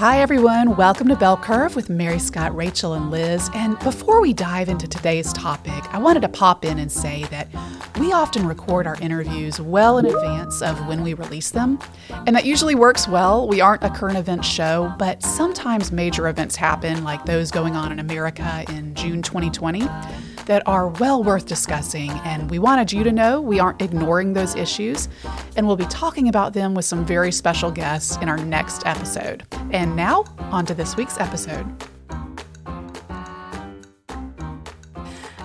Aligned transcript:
Hi, 0.00 0.22
everyone. 0.22 0.76
Welcome 0.76 1.08
to 1.08 1.14
Bell 1.14 1.36
Curve 1.36 1.76
with 1.76 1.90
Mary 1.90 2.18
Scott, 2.18 2.56
Rachel, 2.56 2.94
and 2.94 3.10
Liz. 3.10 3.50
And 3.52 3.78
before 3.80 4.22
we 4.22 4.32
dive 4.32 4.70
into 4.70 4.88
today's 4.88 5.30
topic, 5.30 5.84
I 5.94 5.98
wanted 5.98 6.22
to 6.22 6.28
pop 6.30 6.64
in 6.64 6.78
and 6.78 6.90
say 6.90 7.24
that 7.24 7.48
we 7.98 8.10
often 8.10 8.46
record 8.46 8.86
our 8.86 8.96
interviews 9.02 9.60
well 9.60 9.98
in 9.98 10.06
advance 10.06 10.62
of 10.62 10.86
when 10.88 11.02
we 11.02 11.12
release 11.12 11.50
them. 11.50 11.78
And 12.26 12.34
that 12.34 12.46
usually 12.46 12.74
works 12.74 13.06
well. 13.08 13.46
We 13.46 13.60
aren't 13.60 13.84
a 13.84 13.90
current 13.90 14.16
event 14.16 14.42
show, 14.42 14.90
but 14.98 15.22
sometimes 15.22 15.92
major 15.92 16.28
events 16.28 16.56
happen, 16.56 17.04
like 17.04 17.26
those 17.26 17.50
going 17.50 17.76
on 17.76 17.92
in 17.92 17.98
America 17.98 18.64
in 18.70 18.94
June 18.94 19.20
2020 19.20 19.86
that 20.46 20.62
are 20.66 20.88
well 20.88 21.22
worth 21.22 21.46
discussing, 21.46 22.10
and 22.24 22.50
we 22.50 22.58
wanted 22.58 22.92
you 22.92 23.04
to 23.04 23.12
know 23.12 23.40
we 23.40 23.60
aren't 23.60 23.82
ignoring 23.82 24.32
those 24.32 24.54
issues, 24.54 25.08
and 25.56 25.66
we'll 25.66 25.76
be 25.76 25.86
talking 25.86 26.28
about 26.28 26.52
them 26.52 26.74
with 26.74 26.84
some 26.84 27.04
very 27.04 27.32
special 27.32 27.70
guests 27.70 28.16
in 28.18 28.28
our 28.28 28.38
next 28.38 28.86
episode. 28.86 29.44
And 29.70 29.96
now, 29.96 30.24
on 30.50 30.66
to 30.66 30.74
this 30.74 30.96
week's 30.96 31.18
episode. 31.18 31.66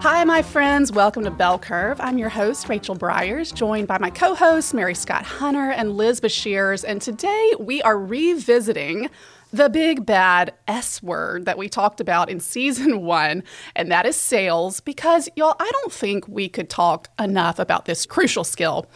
Hi, 0.06 0.24
my 0.24 0.44
friends. 0.44 0.92
Welcome 0.92 1.24
to 1.24 1.32
Bell 1.32 1.58
Curve. 1.58 2.00
I'm 2.00 2.20
your 2.20 2.30
host, 2.30 2.70
Rachel 2.70 2.96
Briers, 2.96 3.52
joined 3.52 3.88
by 3.88 3.98
my 3.98 4.12
co 4.12 4.36
hosts, 4.36 4.72
Mary 4.72 4.94
Scott 4.94 5.24
Hunter 5.24 5.72
and 5.72 5.98
Liz 5.98 6.22
Bashirs. 6.22 6.86
And 6.88 7.02
today 7.02 7.54
we 7.60 7.82
are 7.82 7.98
revisiting 7.98 9.10
the 9.52 9.70
big 9.70 10.06
bad 10.06 10.54
S 10.68 11.02
word 11.02 11.46
that 11.46 11.58
we 11.58 11.70
talked 11.70 12.00
about 12.00 12.30
in 12.30 12.40
season 12.40 13.02
one, 13.06 13.44
and 13.76 13.92
that 13.92 14.06
is 14.06 14.16
sales, 14.16 14.80
because 14.80 15.30
y'all, 15.36 15.56
I 15.60 15.70
don't 15.72 15.94
think 15.94 16.28
we 16.28 16.50
could 16.50 16.70
talk 16.70 17.10
enough 17.20 17.60
about 17.60 17.86
this 17.86 18.06
crucial 18.06 18.44
skill. 18.44 18.88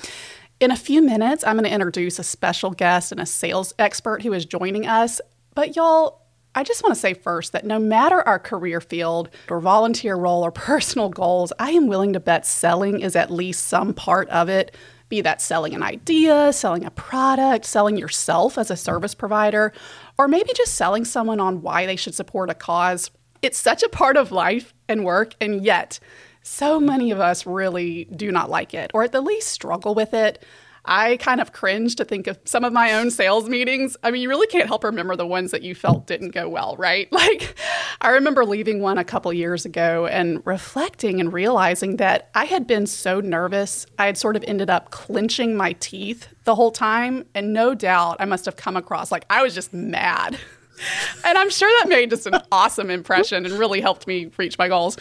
In 0.59 0.71
a 0.71 0.75
few 0.75 1.01
minutes, 1.01 1.43
I'm 1.45 1.55
going 1.55 1.63
to 1.63 1.73
introduce 1.73 2.19
a 2.19 2.23
special 2.23 2.71
guest 2.71 3.11
and 3.11 3.21
a 3.21 3.25
sales 3.25 3.73
expert 3.79 4.23
who 4.23 4.33
is 4.33 4.45
joining 4.45 4.85
us. 4.85 5.21
But 5.55 5.77
y'all, 5.77 6.25
I 6.53 6.63
just 6.63 6.83
want 6.83 6.93
to 6.93 6.99
say 6.99 7.13
first 7.13 7.53
that 7.53 7.65
no 7.65 7.79
matter 7.79 8.21
our 8.27 8.39
career 8.39 8.81
field 8.81 9.29
or 9.49 9.61
volunteer 9.61 10.15
role 10.15 10.43
or 10.43 10.51
personal 10.51 11.09
goals, 11.09 11.53
I 11.59 11.71
am 11.71 11.87
willing 11.87 12.13
to 12.13 12.19
bet 12.19 12.45
selling 12.45 12.99
is 12.99 13.15
at 13.15 13.31
least 13.31 13.67
some 13.67 13.93
part 13.93 14.27
of 14.29 14.49
it 14.49 14.75
be 15.09 15.21
that 15.21 15.41
selling 15.41 15.73
an 15.73 15.83
idea, 15.83 16.53
selling 16.53 16.85
a 16.85 16.91
product, 16.91 17.65
selling 17.65 17.97
yourself 17.97 18.57
as 18.57 18.71
a 18.71 18.77
service 18.77 19.15
provider, 19.15 19.73
or 20.17 20.27
maybe 20.27 20.51
just 20.55 20.75
selling 20.75 21.03
someone 21.03 21.39
on 21.39 21.61
why 21.61 21.85
they 21.85 21.95
should 21.95 22.15
support 22.15 22.49
a 22.49 22.53
cause. 22.53 23.11
It's 23.41 23.57
such 23.57 23.83
a 23.83 23.89
part 23.89 24.17
of 24.17 24.31
life 24.31 24.73
and 24.87 25.03
work, 25.03 25.33
and 25.41 25.63
yet 25.63 25.99
so 26.41 26.79
many 26.79 27.11
of 27.11 27.19
us 27.19 27.45
really 27.45 28.05
do 28.05 28.31
not 28.31 28.49
like 28.49 28.73
it, 28.73 28.91
or 28.93 29.03
at 29.03 29.11
the 29.11 29.21
least 29.21 29.49
struggle 29.49 29.95
with 29.95 30.13
it. 30.13 30.43
I 30.85 31.17
kind 31.17 31.41
of 31.41 31.51
cringe 31.53 31.95
to 31.97 32.05
think 32.05 32.27
of 32.27 32.39
some 32.45 32.63
of 32.63 32.73
my 32.73 32.93
own 32.93 33.11
sales 33.11 33.47
meetings. 33.49 33.95
I 34.03 34.11
mean, 34.11 34.21
you 34.21 34.29
really 34.29 34.47
can't 34.47 34.67
help 34.67 34.83
remember 34.83 35.15
the 35.15 35.27
ones 35.27 35.51
that 35.51 35.61
you 35.61 35.75
felt 35.75 36.07
didn't 36.07 36.31
go 36.31 36.49
well, 36.49 36.75
right? 36.77 37.07
Like, 37.19 37.55
I 37.99 38.11
remember 38.11 38.45
leaving 38.45 38.81
one 38.81 38.97
a 38.97 39.03
couple 39.03 39.33
years 39.33 39.65
ago 39.65 40.05
and 40.07 40.41
reflecting 40.47 41.19
and 41.19 41.33
realizing 41.33 41.97
that 41.97 42.29
I 42.33 42.45
had 42.45 42.65
been 42.65 42.87
so 42.87 43.19
nervous. 43.19 43.85
I 43.97 44.05
had 44.05 44.17
sort 44.17 44.37
of 44.37 44.43
ended 44.47 44.69
up 44.69 44.89
clenching 44.89 45.57
my 45.57 45.73
teeth 45.73 46.29
the 46.45 46.55
whole 46.55 46.71
time. 46.71 47.25
And 47.35 47.51
no 47.51 47.75
doubt 47.75 48.17
I 48.21 48.25
must 48.25 48.45
have 48.45 48.55
come 48.55 48.77
across 48.77 49.11
like 49.11 49.25
I 49.29 49.43
was 49.43 49.53
just 49.53 49.73
mad. 49.73 50.39
and 51.23 51.37
I'm 51.37 51.49
sure 51.49 51.69
that 51.79 51.89
made 51.89 52.09
just 52.09 52.27
an 52.27 52.41
awesome 52.51 52.89
impression 52.89 53.45
and 53.45 53.55
really 53.55 53.81
helped 53.81 54.07
me 54.07 54.31
reach 54.37 54.57
my 54.57 54.67
goals. 54.67 54.97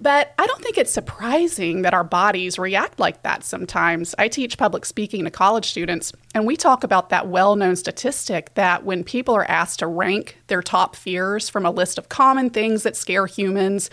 But 0.00 0.34
I 0.38 0.46
don't 0.46 0.60
think 0.60 0.78
it's 0.78 0.90
surprising 0.90 1.82
that 1.82 1.94
our 1.94 2.02
bodies 2.02 2.58
react 2.58 2.98
like 2.98 3.22
that 3.22 3.44
sometimes. 3.44 4.14
I 4.18 4.28
teach 4.28 4.58
public 4.58 4.84
speaking 4.84 5.24
to 5.24 5.30
college 5.30 5.70
students, 5.70 6.12
and 6.34 6.46
we 6.46 6.56
talk 6.56 6.82
about 6.82 7.10
that 7.10 7.28
well 7.28 7.54
known 7.54 7.76
statistic 7.76 8.54
that 8.54 8.84
when 8.84 9.04
people 9.04 9.34
are 9.34 9.48
asked 9.48 9.78
to 9.78 9.86
rank 9.86 10.38
their 10.48 10.62
top 10.62 10.96
fears 10.96 11.48
from 11.48 11.64
a 11.64 11.70
list 11.70 11.98
of 11.98 12.08
common 12.08 12.50
things 12.50 12.82
that 12.82 12.96
scare 12.96 13.26
humans, 13.26 13.90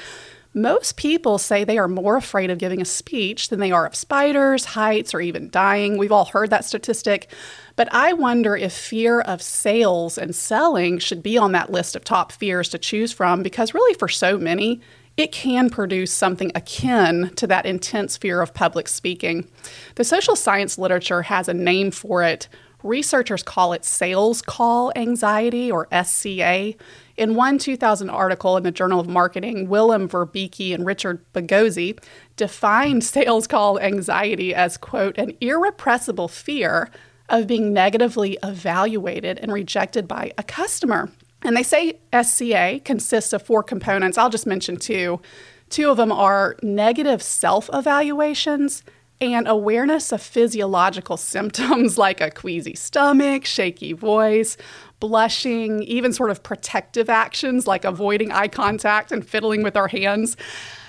most 0.54 0.98
people 0.98 1.38
say 1.38 1.64
they 1.64 1.78
are 1.78 1.88
more 1.88 2.18
afraid 2.18 2.50
of 2.50 2.58
giving 2.58 2.82
a 2.82 2.86
speech 2.86 3.50
than 3.50 3.60
they 3.60 3.72
are 3.72 3.86
of 3.86 3.96
spiders, 3.96 4.66
heights, 4.66 5.14
or 5.14 5.22
even 5.22 5.50
dying. 5.50 5.98
We've 5.98 6.12
all 6.12 6.26
heard 6.26 6.50
that 6.50 6.66
statistic. 6.66 7.32
But 7.76 7.88
I 7.94 8.14
wonder 8.14 8.56
if 8.56 8.74
fear 8.74 9.22
of 9.22 9.42
sales 9.42 10.18
and 10.18 10.36
selling 10.36 10.98
should 10.98 11.22
be 11.22 11.38
on 11.38 11.52
that 11.52 11.72
list 11.72 11.96
of 11.96 12.04
top 12.04 12.32
fears 12.32 12.68
to 12.70 12.80
choose 12.80 13.14
from 13.14 13.44
because, 13.44 13.74
really, 13.76 13.94
for 13.94 14.08
so 14.08 14.38
many, 14.38 14.82
it 15.18 15.32
can 15.32 15.70
produce 15.70 16.14
something 16.14 16.52
akin 16.56 17.32
to 17.36 17.46
that 17.46 17.66
intense 17.66 18.18
fear 18.18 18.42
of 18.42 18.54
public 18.54 18.88
speaking. 18.88 19.48
The 19.96 20.04
social 20.04 20.36
science 20.36 20.78
literature 20.78 21.24
has 21.24 21.48
a 21.48 21.54
name 21.54 21.92
for 21.92 22.24
it. 22.24 22.48
Researchers 22.84 23.44
call 23.44 23.74
it 23.74 23.84
sales 23.84 24.42
call 24.42 24.92
anxiety 24.96 25.70
or 25.70 25.88
SCA. 26.04 26.76
In 27.18 27.36
one 27.36 27.58
2000 27.58 28.10
article 28.10 28.56
in 28.56 28.64
the 28.64 28.72
Journal 28.72 29.02
of 29.02 29.08
Marketing, 29.08 29.68
Willem 29.68 30.08
Verbeke 30.08 30.74
and 30.74 30.86
Richard 30.86 31.22
Bagozzi 31.34 32.00
defined 32.38 33.04
sales 33.04 33.48
call 33.48 33.80
anxiety 33.80 34.56
as, 34.56 34.78
quote, 34.78 35.18
an 35.18 35.34
irrepressible 35.42 36.30
fear 36.30 36.90
of 37.28 37.48
being 37.48 37.74
negatively 37.74 38.38
evaluated 38.44 39.38
and 39.40 39.52
rejected 39.52 40.08
by 40.08 40.32
a 40.38 40.44
customer. 40.44 41.12
And 41.44 41.56
they 41.56 41.64
say 41.64 42.00
SCA 42.14 42.82
consists 42.84 43.34
of 43.34 43.42
four 43.42 43.62
components. 43.62 44.18
I'll 44.18 44.30
just 44.30 44.48
mention 44.48 44.78
two. 44.78 45.22
Two 45.70 45.92
of 45.92 45.98
them 45.98 46.12
are 46.12 46.56
negative 46.64 47.22
self 47.22 47.70
evaluations 47.72 48.84
and 49.22 49.48
awareness 49.48 50.12
of 50.12 50.22
physiological 50.22 51.18
symptoms 51.18 51.98
like 51.98 52.22
a 52.22 52.32
queasy 52.32 52.76
stomach, 52.76 53.46
shaky 53.46 53.94
voice, 53.94 54.58
blushing, 55.00 55.84
even 55.84 56.14
sort 56.14 56.32
of 56.32 56.44
protective 56.44 57.10
actions 57.10 57.68
like 57.68 57.86
avoiding 57.86 58.32
eye 58.32 58.48
contact 58.48 59.12
and 59.12 59.28
fiddling 59.28 59.64
with 59.64 59.76
our 59.76 59.88
hands. 59.88 60.38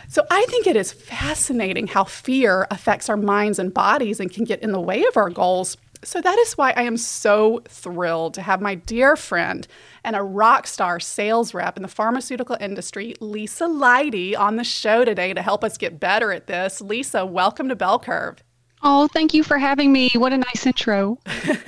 So 0.08 0.26
I 0.28 0.44
think 0.48 0.66
it 0.66 0.74
is 0.74 0.92
fascinating 0.92 1.86
how 1.86 2.04
fear 2.04 2.66
affects 2.70 3.08
our 3.08 3.16
minds 3.16 3.60
and 3.60 3.72
bodies 3.72 4.18
and 4.18 4.30
can 4.30 4.44
get 4.44 4.60
in 4.60 4.72
the 4.72 4.80
way 4.80 5.04
of 5.04 5.16
our 5.16 5.30
goals. 5.30 5.76
So 6.02 6.22
that 6.22 6.38
is 6.38 6.54
why 6.54 6.72
I 6.76 6.82
am 6.82 6.96
so 6.96 7.60
thrilled 7.68 8.32
to 8.34 8.42
have 8.42 8.62
my 8.62 8.74
dear 8.74 9.16
friend 9.16 9.66
and 10.02 10.16
a 10.16 10.22
rock 10.22 10.66
star 10.66 10.98
sales 10.98 11.52
rep 11.52 11.76
in 11.76 11.82
the 11.82 11.88
pharmaceutical 11.88 12.56
industry, 12.58 13.14
Lisa 13.20 13.66
Leidy, 13.66 14.34
on 14.34 14.56
the 14.56 14.64
show 14.64 15.04
today 15.04 15.34
to 15.34 15.42
help 15.42 15.62
us 15.62 15.76
get 15.76 16.00
better 16.00 16.32
at 16.32 16.46
this. 16.46 16.80
Lisa, 16.80 17.26
welcome 17.26 17.68
to 17.68 17.76
Bell 17.76 17.98
Curve. 17.98 18.42
Oh, 18.82 19.08
thank 19.08 19.34
you 19.34 19.44
for 19.44 19.58
having 19.58 19.92
me. 19.92 20.10
What 20.14 20.32
a 20.32 20.38
nice 20.38 20.64
intro. 20.66 21.18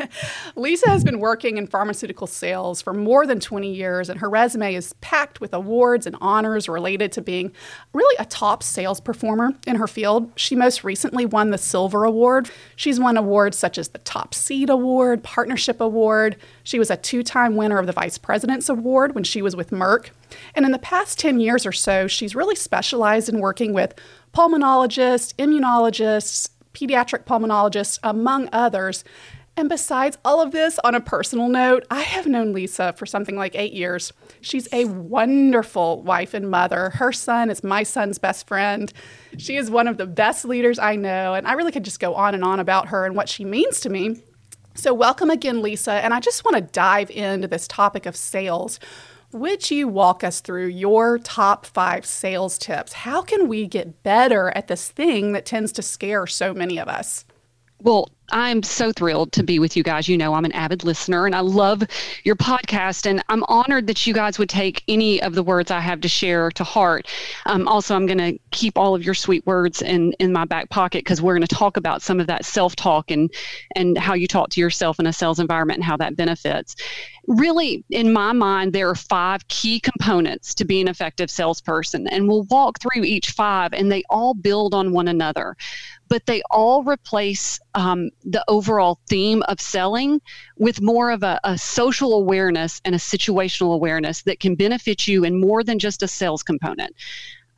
Lisa 0.56 0.88
has 0.88 1.04
been 1.04 1.20
working 1.20 1.58
in 1.58 1.66
pharmaceutical 1.66 2.26
sales 2.26 2.80
for 2.80 2.94
more 2.94 3.26
than 3.26 3.38
20 3.38 3.70
years, 3.70 4.08
and 4.08 4.18
her 4.20 4.30
resume 4.30 4.74
is 4.74 4.94
packed 5.02 5.38
with 5.38 5.52
awards 5.52 6.06
and 6.06 6.16
honors 6.22 6.70
related 6.70 7.12
to 7.12 7.20
being 7.20 7.52
really 7.92 8.16
a 8.18 8.24
top 8.24 8.62
sales 8.62 8.98
performer 8.98 9.52
in 9.66 9.76
her 9.76 9.86
field. 9.86 10.32
She 10.36 10.56
most 10.56 10.84
recently 10.84 11.26
won 11.26 11.50
the 11.50 11.58
Silver 11.58 12.04
Award. 12.04 12.50
She's 12.76 12.98
won 12.98 13.18
awards 13.18 13.58
such 13.58 13.76
as 13.76 13.88
the 13.88 13.98
Top 13.98 14.32
Seed 14.32 14.70
Award, 14.70 15.22
Partnership 15.22 15.82
Award. 15.82 16.36
She 16.64 16.78
was 16.78 16.90
a 16.90 16.96
two 16.96 17.22
time 17.22 17.56
winner 17.56 17.78
of 17.78 17.86
the 17.86 17.92
Vice 17.92 18.16
President's 18.16 18.70
Award 18.70 19.14
when 19.14 19.24
she 19.24 19.42
was 19.42 19.54
with 19.54 19.68
Merck. 19.68 20.10
And 20.54 20.64
in 20.64 20.72
the 20.72 20.78
past 20.78 21.18
10 21.18 21.40
years 21.40 21.66
or 21.66 21.72
so, 21.72 22.06
she's 22.06 22.34
really 22.34 22.56
specialized 22.56 23.28
in 23.28 23.40
working 23.40 23.74
with 23.74 23.94
pulmonologists, 24.32 25.34
immunologists, 25.34 26.48
pediatric 26.72 27.24
pulmonologist, 27.24 27.98
among 28.02 28.48
others. 28.52 29.04
And 29.54 29.68
besides 29.68 30.16
all 30.24 30.40
of 30.40 30.50
this, 30.52 30.78
on 30.82 30.94
a 30.94 31.00
personal 31.00 31.48
note, 31.48 31.84
I 31.90 32.00
have 32.00 32.26
known 32.26 32.52
Lisa 32.52 32.94
for 32.94 33.04
something 33.04 33.36
like 33.36 33.54
eight 33.54 33.74
years. 33.74 34.12
She's 34.40 34.66
a 34.72 34.86
wonderful 34.86 36.02
wife 36.02 36.32
and 36.32 36.50
mother. 36.50 36.90
Her 36.90 37.12
son 37.12 37.50
is 37.50 37.62
my 37.62 37.82
son's 37.82 38.18
best 38.18 38.46
friend. 38.48 38.90
She 39.36 39.56
is 39.56 39.70
one 39.70 39.88
of 39.88 39.98
the 39.98 40.06
best 40.06 40.46
leaders 40.46 40.78
I 40.78 40.96
know, 40.96 41.34
and 41.34 41.46
I 41.46 41.52
really 41.52 41.72
could 41.72 41.84
just 41.84 42.00
go 42.00 42.14
on 42.14 42.34
and 42.34 42.42
on 42.42 42.60
about 42.60 42.88
her 42.88 43.04
and 43.04 43.14
what 43.14 43.28
she 43.28 43.44
means 43.44 43.80
to 43.80 43.90
me. 43.90 44.22
So, 44.74 44.94
welcome 44.94 45.28
again, 45.28 45.60
Lisa. 45.60 45.92
And 45.92 46.14
I 46.14 46.20
just 46.20 46.46
want 46.46 46.56
to 46.56 46.62
dive 46.62 47.10
into 47.10 47.46
this 47.46 47.68
topic 47.68 48.06
of 48.06 48.16
sales 48.16 48.80
would 49.32 49.70
you 49.70 49.88
walk 49.88 50.22
us 50.22 50.40
through 50.40 50.66
your 50.66 51.18
top 51.18 51.66
five 51.66 52.04
sales 52.04 52.58
tips? 52.58 52.92
How 52.92 53.22
can 53.22 53.48
we 53.48 53.66
get 53.66 54.02
better 54.02 54.50
at 54.54 54.68
this 54.68 54.88
thing 54.88 55.32
that 55.32 55.46
tends 55.46 55.72
to 55.72 55.82
scare 55.82 56.26
so 56.26 56.52
many 56.52 56.78
of 56.78 56.88
us? 56.88 57.24
Well, 57.80 58.10
I'm 58.32 58.62
so 58.62 58.92
thrilled 58.92 59.30
to 59.32 59.42
be 59.42 59.58
with 59.58 59.76
you 59.76 59.82
guys. 59.82 60.08
You 60.08 60.16
know, 60.16 60.32
I'm 60.32 60.46
an 60.46 60.52
avid 60.52 60.84
listener 60.84 61.26
and 61.26 61.34
I 61.34 61.40
love 61.40 61.82
your 62.24 62.34
podcast. 62.34 63.04
And 63.04 63.22
I'm 63.28 63.44
honored 63.44 63.86
that 63.88 64.06
you 64.06 64.14
guys 64.14 64.38
would 64.38 64.48
take 64.48 64.82
any 64.88 65.22
of 65.22 65.34
the 65.34 65.42
words 65.42 65.70
I 65.70 65.80
have 65.80 66.00
to 66.00 66.08
share 66.08 66.50
to 66.52 66.64
heart. 66.64 67.06
Um, 67.44 67.68
also, 67.68 67.94
I'm 67.94 68.06
going 68.06 68.18
to 68.18 68.38
keep 68.50 68.78
all 68.78 68.94
of 68.94 69.04
your 69.04 69.14
sweet 69.14 69.46
words 69.46 69.82
in, 69.82 70.12
in 70.14 70.32
my 70.32 70.46
back 70.46 70.70
pocket 70.70 71.04
because 71.04 71.20
we're 71.20 71.34
going 71.34 71.46
to 71.46 71.54
talk 71.54 71.76
about 71.76 72.00
some 72.00 72.20
of 72.20 72.26
that 72.26 72.46
self 72.46 72.74
talk 72.74 73.10
and, 73.10 73.30
and 73.76 73.98
how 73.98 74.14
you 74.14 74.26
talk 74.26 74.48
to 74.50 74.60
yourself 74.60 74.98
in 74.98 75.06
a 75.06 75.12
sales 75.12 75.38
environment 75.38 75.78
and 75.78 75.84
how 75.84 75.98
that 75.98 76.16
benefits. 76.16 76.74
Really, 77.28 77.84
in 77.90 78.12
my 78.12 78.32
mind, 78.32 78.72
there 78.72 78.88
are 78.88 78.96
five 78.96 79.46
key 79.48 79.78
components 79.78 80.54
to 80.54 80.64
be 80.64 80.80
an 80.80 80.88
effective 80.88 81.30
salesperson. 81.30 82.08
And 82.08 82.28
we'll 82.28 82.44
walk 82.44 82.80
through 82.80 83.04
each 83.04 83.30
five 83.30 83.74
and 83.74 83.92
they 83.92 84.02
all 84.08 84.34
build 84.34 84.74
on 84.74 84.92
one 84.92 85.06
another 85.06 85.56
but 86.12 86.26
they 86.26 86.42
all 86.50 86.84
replace 86.84 87.58
um, 87.74 88.10
the 88.24 88.44
overall 88.48 88.98
theme 89.08 89.42
of 89.48 89.60
selling 89.60 90.20
with 90.58 90.80
more 90.80 91.10
of 91.10 91.22
a, 91.22 91.40
a, 91.44 91.58
social 91.58 92.14
awareness 92.14 92.80
and 92.84 92.94
a 92.94 92.98
situational 92.98 93.74
awareness 93.74 94.22
that 94.22 94.40
can 94.40 94.54
benefit 94.54 95.08
you 95.08 95.24
in 95.24 95.40
more 95.40 95.64
than 95.64 95.78
just 95.78 96.02
a 96.02 96.08
sales 96.08 96.42
component. 96.42 96.94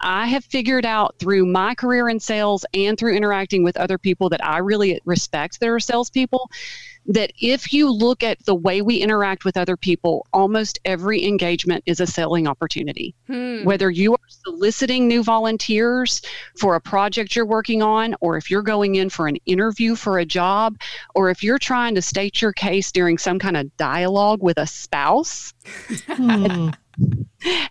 I 0.00 0.26
have 0.26 0.44
figured 0.44 0.84
out 0.84 1.16
through 1.18 1.46
my 1.46 1.74
career 1.74 2.08
in 2.08 2.20
sales 2.20 2.66
and 2.74 2.98
through 2.98 3.16
interacting 3.16 3.62
with 3.62 3.76
other 3.76 3.96
people 3.96 4.28
that 4.30 4.44
I 4.44 4.58
really 4.58 5.00
respect 5.04 5.60
that 5.60 5.68
are 5.68 5.80
salespeople 5.80 6.50
that 7.06 7.32
if 7.40 7.72
you 7.72 7.90
look 7.90 8.22
at 8.22 8.44
the 8.46 8.54
way 8.54 8.80
we 8.82 8.96
interact 8.96 9.44
with 9.44 9.56
other 9.56 9.76
people, 9.76 10.26
almost 10.32 10.78
every 10.84 11.24
engagement 11.24 11.82
is 11.86 12.00
a 12.00 12.06
selling 12.06 12.46
opportunity. 12.46 13.14
Hmm. 13.26 13.64
Whether 13.64 13.90
you 13.90 14.14
are 14.14 14.28
soliciting 14.28 15.06
new 15.06 15.22
volunteers 15.22 16.22
for 16.58 16.74
a 16.74 16.80
project 16.80 17.36
you're 17.36 17.46
working 17.46 17.82
on, 17.82 18.14
or 18.20 18.36
if 18.36 18.50
you're 18.50 18.62
going 18.62 18.94
in 18.94 19.10
for 19.10 19.26
an 19.28 19.36
interview 19.46 19.94
for 19.94 20.18
a 20.18 20.24
job, 20.24 20.76
or 21.14 21.30
if 21.30 21.42
you're 21.42 21.58
trying 21.58 21.94
to 21.94 22.02
state 22.02 22.40
your 22.40 22.52
case 22.52 22.90
during 22.90 23.18
some 23.18 23.38
kind 23.38 23.56
of 23.56 23.76
dialogue 23.76 24.42
with 24.42 24.58
a 24.58 24.66
spouse. 24.66 25.52
Hmm. 26.06 26.70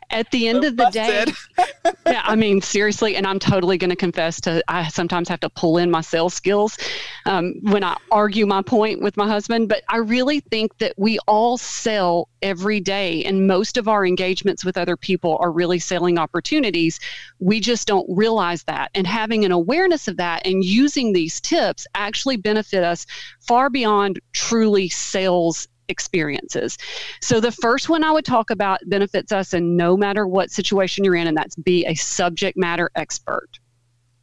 at 0.09 0.29
the 0.31 0.47
end 0.47 0.63
so 0.63 0.69
of 0.69 0.77
the 0.77 0.89
day 0.91 1.25
yeah 2.05 2.21
i 2.25 2.35
mean 2.35 2.61
seriously 2.61 3.15
and 3.15 3.25
i'm 3.25 3.39
totally 3.39 3.77
going 3.77 3.89
to 3.89 3.95
confess 3.95 4.39
to 4.39 4.63
i 4.67 4.87
sometimes 4.87 5.27
have 5.27 5.39
to 5.39 5.49
pull 5.49 5.77
in 5.77 5.89
my 5.89 6.01
sales 6.01 6.33
skills 6.33 6.77
um, 7.25 7.55
when 7.63 7.83
i 7.83 7.97
argue 8.11 8.45
my 8.45 8.61
point 8.61 9.01
with 9.01 9.17
my 9.17 9.27
husband 9.27 9.67
but 9.67 9.83
i 9.89 9.97
really 9.97 10.39
think 10.39 10.77
that 10.77 10.93
we 10.97 11.17
all 11.27 11.57
sell 11.57 12.29
every 12.43 12.79
day 12.79 13.23
and 13.23 13.47
most 13.47 13.77
of 13.77 13.87
our 13.87 14.05
engagements 14.05 14.63
with 14.63 14.77
other 14.77 14.97
people 14.97 15.37
are 15.39 15.51
really 15.51 15.79
selling 15.79 16.19
opportunities. 16.19 16.99
We 17.39 17.59
just 17.59 17.87
don't 17.87 18.05
realize 18.09 18.63
that 18.65 18.91
and 18.93 19.07
having 19.07 19.45
an 19.45 19.51
awareness 19.51 20.07
of 20.07 20.17
that 20.17 20.45
and 20.45 20.63
using 20.63 21.13
these 21.13 21.39
tips 21.41 21.87
actually 21.95 22.37
benefit 22.37 22.83
us 22.83 23.07
far 23.39 23.69
beyond 23.69 24.19
truly 24.33 24.89
sales 24.89 25.67
experiences. 25.93 26.77
So 27.21 27.39
the 27.39 27.51
first 27.51 27.87
one 27.87 28.03
I 28.03 28.11
would 28.11 28.25
talk 28.25 28.49
about 28.49 28.79
benefits 28.87 29.31
us 29.31 29.53
in 29.53 29.77
no 29.77 29.95
matter 29.95 30.27
what 30.27 30.49
situation 30.51 31.03
you're 31.03 31.15
in, 31.15 31.27
and 31.27 31.37
that's 31.37 31.55
be 31.55 31.85
a 31.85 31.93
subject 31.93 32.57
matter 32.57 32.89
expert. 32.95 33.59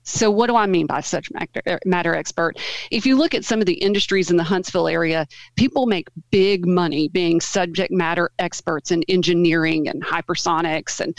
So, 0.02 0.30
what 0.30 0.46
do 0.46 0.56
I 0.56 0.66
mean 0.66 0.86
by 0.86 1.00
such 1.00 1.28
matter 1.84 2.14
expert? 2.14 2.58
If 2.90 3.04
you 3.04 3.16
look 3.16 3.34
at 3.34 3.44
some 3.44 3.60
of 3.60 3.66
the 3.66 3.74
industries 3.74 4.30
in 4.30 4.36
the 4.36 4.44
Huntsville 4.44 4.88
area, 4.88 5.26
people 5.56 5.86
make 5.86 6.08
big 6.30 6.66
money 6.66 7.08
being 7.08 7.40
subject 7.40 7.92
matter 7.92 8.30
experts 8.38 8.90
in 8.90 9.02
engineering 9.08 9.88
and 9.88 10.02
hypersonics 10.02 11.00
and 11.00 11.16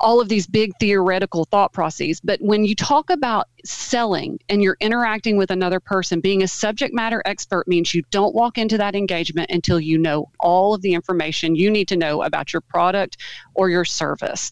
all 0.00 0.20
of 0.20 0.28
these 0.28 0.46
big 0.46 0.72
theoretical 0.80 1.44
thought 1.44 1.72
processes. 1.72 2.20
But 2.20 2.40
when 2.40 2.64
you 2.64 2.74
talk 2.74 3.10
about 3.10 3.46
selling 3.64 4.38
and 4.48 4.62
you're 4.62 4.76
interacting 4.80 5.36
with 5.36 5.50
another 5.50 5.80
person, 5.80 6.20
being 6.20 6.42
a 6.42 6.48
subject 6.48 6.92
matter 6.92 7.22
expert 7.24 7.68
means 7.68 7.94
you 7.94 8.02
don't 8.10 8.34
walk 8.34 8.58
into 8.58 8.78
that 8.78 8.94
engagement 8.94 9.50
until 9.50 9.78
you 9.78 9.96
know 9.96 10.30
all 10.40 10.74
of 10.74 10.82
the 10.82 10.94
information 10.94 11.54
you 11.54 11.70
need 11.70 11.88
to 11.88 11.96
know 11.96 12.22
about 12.22 12.52
your 12.52 12.62
product 12.62 13.16
or 13.54 13.70
your 13.70 13.84
service. 13.84 14.50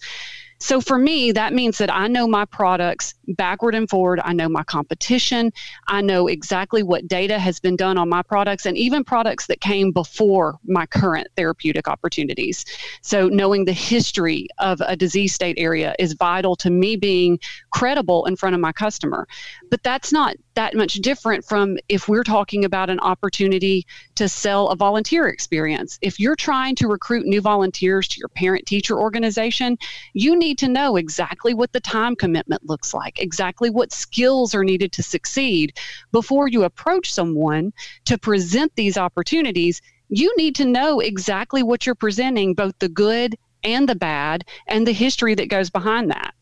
So 0.62 0.80
for 0.80 0.96
me, 0.96 1.32
that 1.32 1.52
means 1.52 1.78
that 1.78 1.92
I 1.92 2.06
know 2.06 2.28
my 2.28 2.44
products 2.44 3.14
backward 3.26 3.74
and 3.74 3.90
forward. 3.90 4.20
I 4.22 4.32
know 4.32 4.48
my 4.48 4.62
competition. 4.62 5.52
I 5.88 6.02
know 6.02 6.28
exactly 6.28 6.84
what 6.84 7.08
data 7.08 7.36
has 7.36 7.58
been 7.58 7.74
done 7.74 7.98
on 7.98 8.08
my 8.08 8.22
products 8.22 8.64
and 8.64 8.78
even 8.78 9.02
products 9.02 9.48
that 9.48 9.60
came 9.60 9.90
before 9.90 10.60
my 10.64 10.86
current 10.86 11.26
therapeutic 11.36 11.88
opportunities. 11.88 12.64
So 13.00 13.28
knowing 13.28 13.64
the 13.64 13.72
history 13.72 14.46
of 14.60 14.80
a 14.86 14.94
disease 14.94 15.34
state 15.34 15.56
area 15.58 15.96
is 15.98 16.12
vital 16.12 16.54
to 16.56 16.70
me 16.70 16.94
being 16.94 17.40
credible 17.72 18.24
in 18.26 18.36
front 18.36 18.54
of 18.54 18.60
my 18.60 18.70
customer. 18.72 19.26
But 19.68 19.82
that's 19.82 20.12
not 20.12 20.36
that 20.54 20.74
much 20.74 20.94
different 20.94 21.44
from 21.44 21.78
if 21.88 22.08
we're 22.08 22.22
talking 22.22 22.64
about 22.64 22.88
an 22.90 23.00
opportunity 23.00 23.84
to 24.14 24.28
sell 24.28 24.68
a 24.68 24.76
volunteer 24.76 25.26
experience. 25.26 25.98
If 26.02 26.20
you're 26.20 26.36
trying 26.36 26.76
to 26.76 26.88
recruit 26.88 27.26
new 27.26 27.40
volunteers 27.40 28.06
to 28.08 28.20
your 28.20 28.28
parent 28.28 28.66
teacher 28.66 29.00
organization, 29.00 29.76
you 30.12 30.38
need 30.38 30.51
to 30.58 30.68
know 30.68 30.96
exactly 30.96 31.54
what 31.54 31.72
the 31.72 31.80
time 31.80 32.16
commitment 32.16 32.66
looks 32.66 32.94
like, 32.94 33.18
exactly 33.18 33.70
what 33.70 33.92
skills 33.92 34.54
are 34.54 34.64
needed 34.64 34.92
to 34.92 35.02
succeed 35.02 35.76
before 36.10 36.48
you 36.48 36.64
approach 36.64 37.12
someone 37.12 37.72
to 38.04 38.18
present 38.18 38.72
these 38.76 38.96
opportunities. 38.96 39.80
You 40.08 40.32
need 40.36 40.54
to 40.56 40.64
know 40.64 41.00
exactly 41.00 41.62
what 41.62 41.86
you're 41.86 41.94
presenting, 41.94 42.54
both 42.54 42.78
the 42.78 42.88
good 42.88 43.36
and 43.64 43.88
the 43.88 43.94
bad, 43.94 44.44
and 44.66 44.86
the 44.86 44.92
history 44.92 45.34
that 45.34 45.48
goes 45.48 45.70
behind 45.70 46.10
that. 46.10 46.34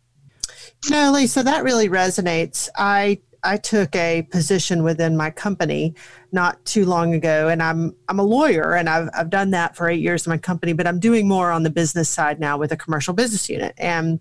No, 0.88 1.12
Lisa, 1.12 1.42
that 1.42 1.62
really 1.62 1.88
resonates. 1.88 2.68
I 2.76 3.20
I 3.42 3.56
took 3.56 3.94
a 3.96 4.22
position 4.30 4.82
within 4.82 5.16
my 5.16 5.30
company 5.30 5.94
not 6.32 6.64
too 6.64 6.84
long 6.84 7.14
ago, 7.14 7.48
and 7.48 7.62
I'm 7.62 7.94
I'm 8.08 8.18
a 8.18 8.24
lawyer, 8.24 8.74
and 8.74 8.88
I've 8.88 9.08
I've 9.14 9.30
done 9.30 9.50
that 9.52 9.76
for 9.76 9.88
eight 9.88 10.00
years 10.00 10.26
in 10.26 10.30
my 10.30 10.38
company, 10.38 10.72
but 10.72 10.86
I'm 10.86 11.00
doing 11.00 11.26
more 11.26 11.50
on 11.50 11.62
the 11.62 11.70
business 11.70 12.08
side 12.08 12.40
now 12.40 12.58
with 12.58 12.72
a 12.72 12.76
commercial 12.76 13.14
business 13.14 13.48
unit, 13.48 13.74
and 13.78 14.20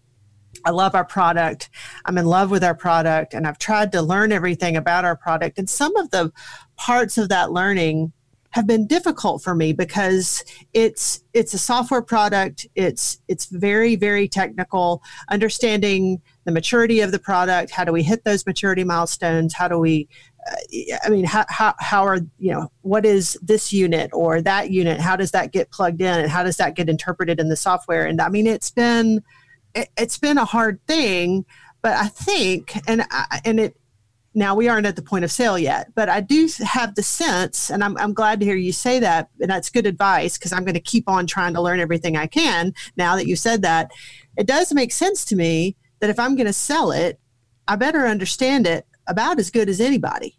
I 0.66 0.72
love 0.72 0.96
our 0.96 1.06
product. 1.06 1.70
I'm 2.06 2.18
in 2.18 2.26
love 2.26 2.52
with 2.52 2.64
our 2.64 2.76
product, 2.76 3.34
and 3.34 3.48
I've 3.48 3.60
tried 3.60 3.92
to 3.94 4.02
learn 4.02 4.32
everything 4.32 4.78
about 4.78 5.06
our 5.06 5.16
product, 5.16 5.58
and 5.58 5.70
some 5.70 5.96
of 5.96 6.12
the 6.12 6.32
parts 6.78 7.18
of 7.18 7.30
that 7.30 7.52
learning 7.52 8.14
have 8.52 8.66
been 8.66 8.88
difficult 8.88 9.44
for 9.44 9.54
me 9.54 9.74
because 9.74 10.44
it's 10.74 11.24
it's 11.34 11.54
a 11.54 11.60
software 11.60 12.02
product. 12.02 12.66
It's 12.76 13.22
it's 13.28 13.46
very 13.46 13.96
very 13.96 14.28
technical. 14.28 15.04
Understanding 15.30 16.22
the 16.50 16.54
maturity 16.54 17.02
of 17.02 17.12
the 17.12 17.20
product? 17.20 17.72
How 17.72 17.84
do 17.84 17.92
we 17.92 18.02
hit 18.02 18.24
those 18.24 18.46
maturity 18.46 18.84
milestones? 18.84 19.54
How 19.54 19.68
do 19.68 19.78
we 19.78 20.08
uh, 20.50 20.96
i 21.04 21.10
mean 21.10 21.26
how, 21.26 21.46
how, 21.50 21.76
how 21.80 22.04
are 22.06 22.20
you 22.40 22.52
know 22.52 22.72
what 22.82 23.06
is 23.06 23.38
this 23.42 23.72
unit 23.72 24.10
or 24.14 24.42
that 24.42 24.72
unit? 24.72 25.00
How 25.00 25.16
does 25.16 25.32
that 25.32 25.52
get 25.52 25.70
plugged 25.72 26.02
in? 26.02 26.20
And 26.20 26.30
how 26.30 26.44
does 26.44 26.58
that 26.58 26.76
get 26.76 26.90
interpreted 26.90 27.40
in 27.40 27.50
the 27.50 27.56
software? 27.56 28.06
And 28.06 28.20
i 28.20 28.30
mean 28.30 28.48
it's 28.48 28.72
been 28.72 29.22
it, 29.76 29.90
has 29.98 30.18
been 30.18 30.40
a 30.40 30.46
hard 30.46 30.80
thing 30.88 31.46
but 31.84 31.94
i 31.94 32.08
think 32.08 32.76
and 32.90 33.04
I, 33.12 33.40
and 33.46 33.60
it 33.60 33.76
now 34.34 34.56
we 34.56 34.68
aren't 34.68 34.86
at 34.86 34.96
the 34.96 35.02
point 35.02 35.26
of 35.26 35.32
sale 35.32 35.58
yet, 35.58 35.92
but 35.96 36.08
I 36.08 36.22
do 36.22 36.48
have 36.64 36.96
the 36.96 37.04
sense, 37.04 37.72
and 37.72 37.84
I'm, 37.84 37.98
I'm 37.98 38.14
glad 38.14 38.40
to 38.40 38.46
hear 38.46 38.56
you 38.56 38.72
say 38.72 39.00
that, 39.00 39.30
and 39.42 39.50
that's 39.50 39.70
good 39.70 39.88
advice 39.88 40.38
because 40.38 40.54
I'm 40.54 40.64
going 40.64 40.76
to 40.76 40.80
keep 40.80 41.10
on 41.10 41.26
trying 41.26 41.54
to 41.56 41.62
learn 41.62 41.80
everything 41.80 42.16
I 42.16 42.28
can 42.28 42.74
now 42.96 43.16
that 43.16 43.28
you 43.28 43.36
said 43.36 43.64
that. 43.64 43.92
It 44.38 44.46
does 44.46 44.72
make 44.74 44.92
sense 44.92 45.26
to 45.26 45.36
me 45.36 45.76
that 46.00 46.10
if 46.10 46.20
I'm 46.20 46.36
going 46.36 46.48
to 46.48 46.54
sell 46.54 46.92
it, 46.92 47.20
I 47.68 47.76
better 47.76 48.08
understand 48.08 48.68
it 48.68 48.86
about 49.08 49.40
as 49.40 49.52
good 49.52 49.70
as 49.70 49.80
anybody. 49.82 50.38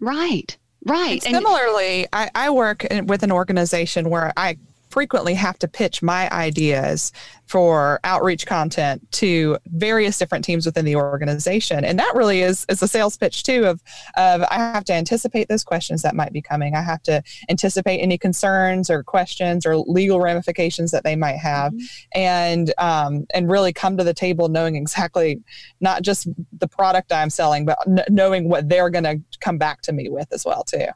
Right, 0.00 0.56
right. 0.84 1.24
And 1.24 1.34
similarly, 1.36 2.06
I, 2.12 2.30
I 2.34 2.50
work 2.50 2.86
with 3.04 3.22
an 3.22 3.32
organization 3.32 4.10
where 4.10 4.32
I 4.36 4.58
frequently 4.92 5.32
have 5.32 5.58
to 5.58 5.66
pitch 5.66 6.02
my 6.02 6.30
ideas 6.30 7.12
for 7.46 7.98
outreach 8.04 8.46
content 8.46 9.10
to 9.10 9.56
various 9.66 10.18
different 10.18 10.44
teams 10.44 10.66
within 10.66 10.84
the 10.84 10.96
organization. 10.96 11.82
And 11.84 11.98
that 11.98 12.14
really 12.14 12.42
is, 12.42 12.66
is 12.68 12.82
a 12.82 12.88
sales 12.88 13.16
pitch 13.16 13.42
too 13.42 13.64
of, 13.64 13.82
of 14.16 14.42
I 14.50 14.56
have 14.56 14.84
to 14.84 14.92
anticipate 14.92 15.48
those 15.48 15.64
questions 15.64 16.02
that 16.02 16.14
might 16.14 16.32
be 16.32 16.42
coming. 16.42 16.74
I 16.74 16.82
have 16.82 17.02
to 17.04 17.22
anticipate 17.48 18.00
any 18.00 18.18
concerns 18.18 18.90
or 18.90 19.02
questions 19.02 19.64
or 19.64 19.78
legal 19.78 20.20
ramifications 20.20 20.90
that 20.90 21.04
they 21.04 21.16
might 21.16 21.38
have 21.38 21.72
mm-hmm. 21.72 22.18
and 22.20 22.74
um, 22.76 23.26
and 23.32 23.50
really 23.50 23.72
come 23.72 23.96
to 23.96 24.04
the 24.04 24.14
table 24.14 24.48
knowing 24.48 24.76
exactly 24.76 25.42
not 25.80 26.02
just 26.02 26.28
the 26.58 26.68
product 26.68 27.12
I'm 27.12 27.30
selling, 27.30 27.64
but 27.64 27.78
n- 27.86 28.04
knowing 28.10 28.48
what 28.48 28.68
they're 28.68 28.90
going 28.90 29.04
to 29.04 29.20
come 29.40 29.56
back 29.56 29.80
to 29.82 29.92
me 29.92 30.10
with 30.10 30.32
as 30.32 30.44
well 30.44 30.64
too. 30.64 30.86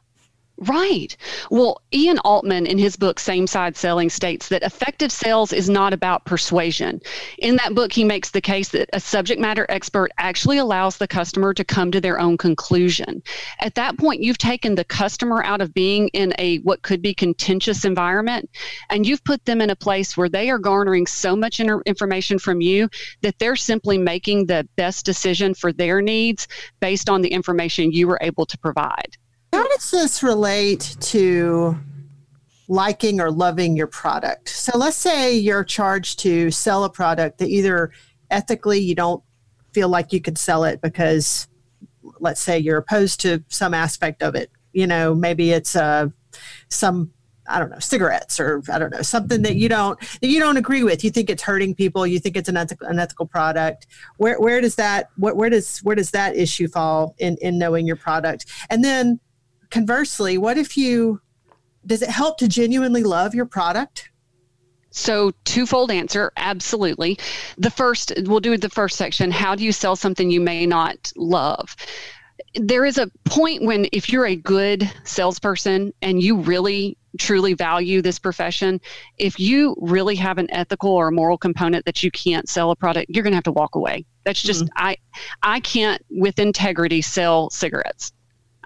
Right. 0.59 1.15
Well, 1.51 1.83
Ian 1.93 2.17
Altman 2.19 2.65
in 2.65 2.79
his 2.79 2.95
book 2.95 3.19
Same 3.19 3.45
Side 3.45 3.77
Selling 3.77 4.09
states 4.09 4.47
that 4.47 4.63
effective 4.63 5.11
sales 5.11 5.53
is 5.53 5.69
not 5.69 5.93
about 5.93 6.25
persuasion. 6.25 6.99
In 7.37 7.57
that 7.57 7.75
book, 7.75 7.93
he 7.93 8.03
makes 8.03 8.31
the 8.31 8.41
case 8.41 8.69
that 8.69 8.89
a 8.91 8.99
subject 8.99 9.39
matter 9.39 9.67
expert 9.69 10.11
actually 10.17 10.57
allows 10.57 10.97
the 10.97 11.07
customer 11.07 11.53
to 11.53 11.63
come 11.63 11.91
to 11.91 12.01
their 12.01 12.19
own 12.19 12.37
conclusion. 12.37 13.21
At 13.59 13.75
that 13.75 13.99
point, 13.99 14.23
you've 14.23 14.39
taken 14.39 14.73
the 14.73 14.83
customer 14.83 15.43
out 15.43 15.61
of 15.61 15.75
being 15.75 16.07
in 16.09 16.33
a 16.39 16.57
what 16.59 16.81
could 16.81 17.03
be 17.03 17.13
contentious 17.13 17.85
environment 17.85 18.49
and 18.89 19.05
you've 19.05 19.23
put 19.23 19.45
them 19.45 19.61
in 19.61 19.69
a 19.69 19.75
place 19.75 20.17
where 20.17 20.29
they 20.29 20.49
are 20.49 20.57
garnering 20.57 21.05
so 21.05 21.35
much 21.35 21.59
information 21.59 22.39
from 22.39 22.61
you 22.61 22.89
that 23.21 23.37
they're 23.37 23.55
simply 23.55 23.99
making 23.99 24.47
the 24.47 24.67
best 24.75 25.05
decision 25.05 25.53
for 25.53 25.71
their 25.71 26.01
needs 26.01 26.47
based 26.79 27.11
on 27.11 27.21
the 27.21 27.29
information 27.29 27.91
you 27.91 28.07
were 28.07 28.17
able 28.21 28.47
to 28.47 28.57
provide. 28.57 29.17
How 29.53 29.67
does 29.67 29.91
this 29.91 30.23
relate 30.23 30.97
to 30.99 31.77
liking 32.67 33.21
or 33.21 33.31
loving 33.31 33.75
your 33.75 33.87
product? 33.87 34.49
So 34.49 34.77
let's 34.77 34.97
say 34.97 35.35
you're 35.35 35.63
charged 35.63 36.19
to 36.19 36.51
sell 36.51 36.83
a 36.83 36.89
product 36.89 37.37
that 37.39 37.49
either 37.49 37.91
ethically 38.29 38.79
you 38.79 38.95
don't 38.95 39.23
feel 39.73 39.89
like 39.89 40.11
you 40.11 40.21
could 40.21 40.37
sell 40.37 40.63
it 40.63 40.81
because 40.81 41.47
let's 42.19 42.41
say 42.41 42.57
you're 42.57 42.77
opposed 42.77 43.19
to 43.21 43.43
some 43.47 43.73
aspect 43.73 44.21
of 44.21 44.35
it. 44.35 44.51
You 44.73 44.87
know, 44.87 45.15
maybe 45.15 45.51
it's 45.51 45.75
uh, 45.75 46.07
some 46.69 47.11
I 47.49 47.59
don't 47.59 47.69
know, 47.69 47.79
cigarettes 47.79 48.39
or 48.39 48.61
I 48.71 48.77
don't 48.77 48.91
know, 48.91 49.01
something 49.01 49.41
that 49.43 49.55
you 49.55 49.69
don't 49.69 49.99
that 49.99 50.27
you 50.27 50.39
don't 50.39 50.57
agree 50.57 50.83
with. 50.83 51.03
You 51.03 51.11
think 51.11 51.29
it's 51.29 51.43
hurting 51.43 51.75
people. 51.75 52.05
You 52.05 52.19
think 52.19 52.35
it's 52.35 52.49
an 52.49 52.57
ethical, 52.57 52.87
unethical 52.87 53.25
product. 53.25 53.87
Where 54.17 54.39
where 54.39 54.59
does 54.59 54.75
that 54.75 55.09
where, 55.17 55.33
where 55.33 55.49
does 55.49 55.79
where 55.79 55.95
does 55.95 56.11
that 56.11 56.35
issue 56.35 56.67
fall 56.67 57.15
in 57.19 57.37
in 57.41 57.57
knowing 57.57 57.87
your 57.87 57.95
product? 57.95 58.45
And 58.69 58.83
then 58.83 59.19
conversely, 59.69 60.37
what 60.37 60.57
if 60.57 60.77
you 60.77 61.21
does 61.85 62.01
it 62.01 62.09
help 62.09 62.37
to 62.37 62.47
genuinely 62.47 63.03
love 63.03 63.33
your 63.33 63.45
product? 63.45 64.11
So, 64.91 65.31
twofold 65.45 65.91
answer 65.91 66.31
absolutely. 66.37 67.19
The 67.57 67.69
first, 67.69 68.13
we'll 68.23 68.39
do 68.39 68.57
the 68.57 68.69
first 68.69 68.97
section. 68.97 69.31
How 69.31 69.55
do 69.55 69.63
you 69.63 69.71
sell 69.71 69.95
something 69.95 70.29
you 70.29 70.41
may 70.41 70.65
not 70.65 71.11
love? 71.15 71.75
There 72.55 72.85
is 72.85 72.97
a 72.97 73.11
point 73.25 73.63
when, 73.63 73.87
if 73.91 74.09
you're 74.09 74.25
a 74.25 74.35
good 74.35 74.89
salesperson 75.03 75.93
and 76.01 76.21
you 76.21 76.37
really 76.37 76.97
truly 77.19 77.53
value 77.53 78.01
this 78.01 78.19
profession, 78.19 78.79
if 79.17 79.39
you 79.39 79.75
really 79.79 80.15
have 80.15 80.37
an 80.37 80.49
ethical 80.51 80.91
or 80.91 81.11
moral 81.11 81.37
component 81.37 81.85
that 81.85 82.03
you 82.03 82.11
can't 82.11 82.49
sell 82.49 82.71
a 82.71 82.75
product, 82.75 83.09
you're 83.09 83.23
going 83.23 83.31
to 83.31 83.37
have 83.37 83.43
to 83.43 83.51
walk 83.51 83.75
away. 83.75 84.05
That's 84.23 84.41
just 84.41 84.65
mm-hmm. 84.65 84.73
I 84.77 84.97
I 85.41 85.59
can't 85.59 86.03
with 86.09 86.39
integrity 86.39 87.01
sell 87.01 87.49
cigarettes. 87.49 88.13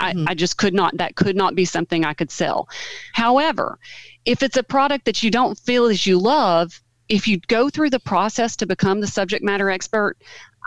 I, 0.02 0.14
mm-hmm. 0.14 0.28
I 0.28 0.34
just 0.34 0.58
could 0.58 0.74
not 0.74 0.98
that 0.98 1.16
could 1.16 1.36
not 1.36 1.56
be 1.56 1.66
something 1.66 2.04
I 2.04 2.14
could 2.14 2.32
sell. 2.32 2.68
However, 3.14 3.80
if 4.26 4.44
it's 4.44 4.58
a 4.58 4.64
product 4.64 5.06
that 5.06 5.24
you 5.24 5.32
don't 5.32 5.58
feel 5.58 5.86
as 5.86 6.06
you 6.06 6.18
love, 6.18 6.82
if 7.08 7.28
you 7.28 7.40
go 7.48 7.70
through 7.70 7.92
the 7.92 8.00
process 8.00 8.56
to 8.58 8.66
become 8.66 9.00
the 9.00 9.08
subject 9.08 9.44
matter 9.44 9.70
expert, 9.70 10.18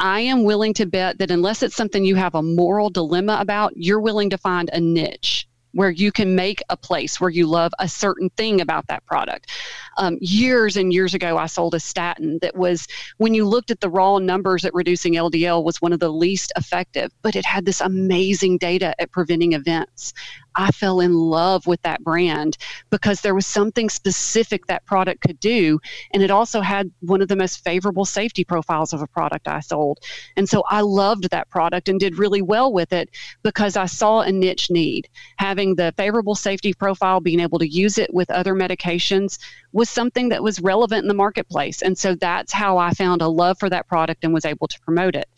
I 0.00 0.20
am 0.20 0.44
willing 0.44 0.74
to 0.74 0.86
bet 0.86 1.18
that 1.18 1.30
unless 1.30 1.62
it's 1.62 1.76
something 1.76 2.04
you 2.04 2.16
have 2.16 2.34
a 2.34 2.42
moral 2.42 2.90
dilemma 2.90 3.38
about, 3.40 3.76
you're 3.76 4.00
willing 4.00 4.30
to 4.30 4.38
find 4.38 4.70
a 4.72 4.80
niche 4.80 5.48
where 5.74 5.90
you 5.90 6.10
can 6.10 6.34
make 6.34 6.62
a 6.70 6.76
place 6.76 7.20
where 7.20 7.30
you 7.30 7.46
love 7.46 7.72
a 7.78 7.88
certain 7.88 8.30
thing 8.30 8.60
about 8.60 8.86
that 8.86 9.04
product. 9.06 9.50
Um, 9.98 10.18
years 10.20 10.76
and 10.76 10.92
years 10.92 11.14
ago, 11.14 11.36
I 11.36 11.46
sold 11.46 11.74
a 11.74 11.80
statin 11.80 12.38
that 12.42 12.56
was, 12.56 12.86
when 13.18 13.34
you 13.34 13.44
looked 13.44 13.70
at 13.70 13.80
the 13.80 13.90
raw 13.90 14.18
numbers 14.18 14.64
at 14.64 14.74
reducing 14.74 15.14
LDL, 15.14 15.62
was 15.64 15.82
one 15.82 15.92
of 15.92 16.00
the 16.00 16.12
least 16.12 16.52
effective, 16.56 17.12
but 17.22 17.36
it 17.36 17.44
had 17.44 17.64
this 17.64 17.80
amazing 17.80 18.58
data 18.58 18.94
at 19.00 19.10
preventing 19.10 19.52
events. 19.52 20.14
I 20.56 20.70
fell 20.70 21.00
in 21.00 21.14
love 21.14 21.66
with 21.66 21.82
that 21.82 22.02
brand 22.02 22.56
because 22.90 23.20
there 23.20 23.34
was 23.34 23.46
something 23.46 23.88
specific 23.88 24.66
that 24.66 24.84
product 24.86 25.20
could 25.20 25.40
do. 25.40 25.80
And 26.12 26.22
it 26.22 26.30
also 26.30 26.60
had 26.60 26.90
one 27.00 27.22
of 27.22 27.28
the 27.28 27.36
most 27.36 27.62
favorable 27.64 28.04
safety 28.04 28.44
profiles 28.44 28.92
of 28.92 29.02
a 29.02 29.06
product 29.06 29.48
I 29.48 29.60
sold. 29.60 29.98
And 30.36 30.48
so 30.48 30.62
I 30.68 30.80
loved 30.80 31.30
that 31.30 31.50
product 31.50 31.88
and 31.88 31.98
did 31.98 32.18
really 32.18 32.42
well 32.42 32.72
with 32.72 32.92
it 32.92 33.10
because 33.42 33.76
I 33.76 33.86
saw 33.86 34.20
a 34.20 34.32
niche 34.32 34.70
need. 34.70 35.08
Having 35.38 35.76
the 35.76 35.92
favorable 35.96 36.34
safety 36.34 36.72
profile, 36.72 37.20
being 37.20 37.40
able 37.40 37.58
to 37.58 37.68
use 37.68 37.98
it 37.98 38.12
with 38.12 38.30
other 38.30 38.54
medications 38.54 39.38
was 39.72 39.90
something 39.90 40.28
that 40.28 40.42
was 40.42 40.60
relevant 40.60 41.02
in 41.02 41.08
the 41.08 41.14
marketplace. 41.14 41.82
And 41.82 41.98
so 41.98 42.14
that's 42.14 42.52
how 42.52 42.78
I 42.78 42.90
found 42.90 43.22
a 43.22 43.28
love 43.28 43.58
for 43.58 43.68
that 43.70 43.88
product 43.88 44.24
and 44.24 44.32
was 44.32 44.44
able 44.44 44.68
to 44.68 44.80
promote 44.80 45.16
it. 45.16 45.28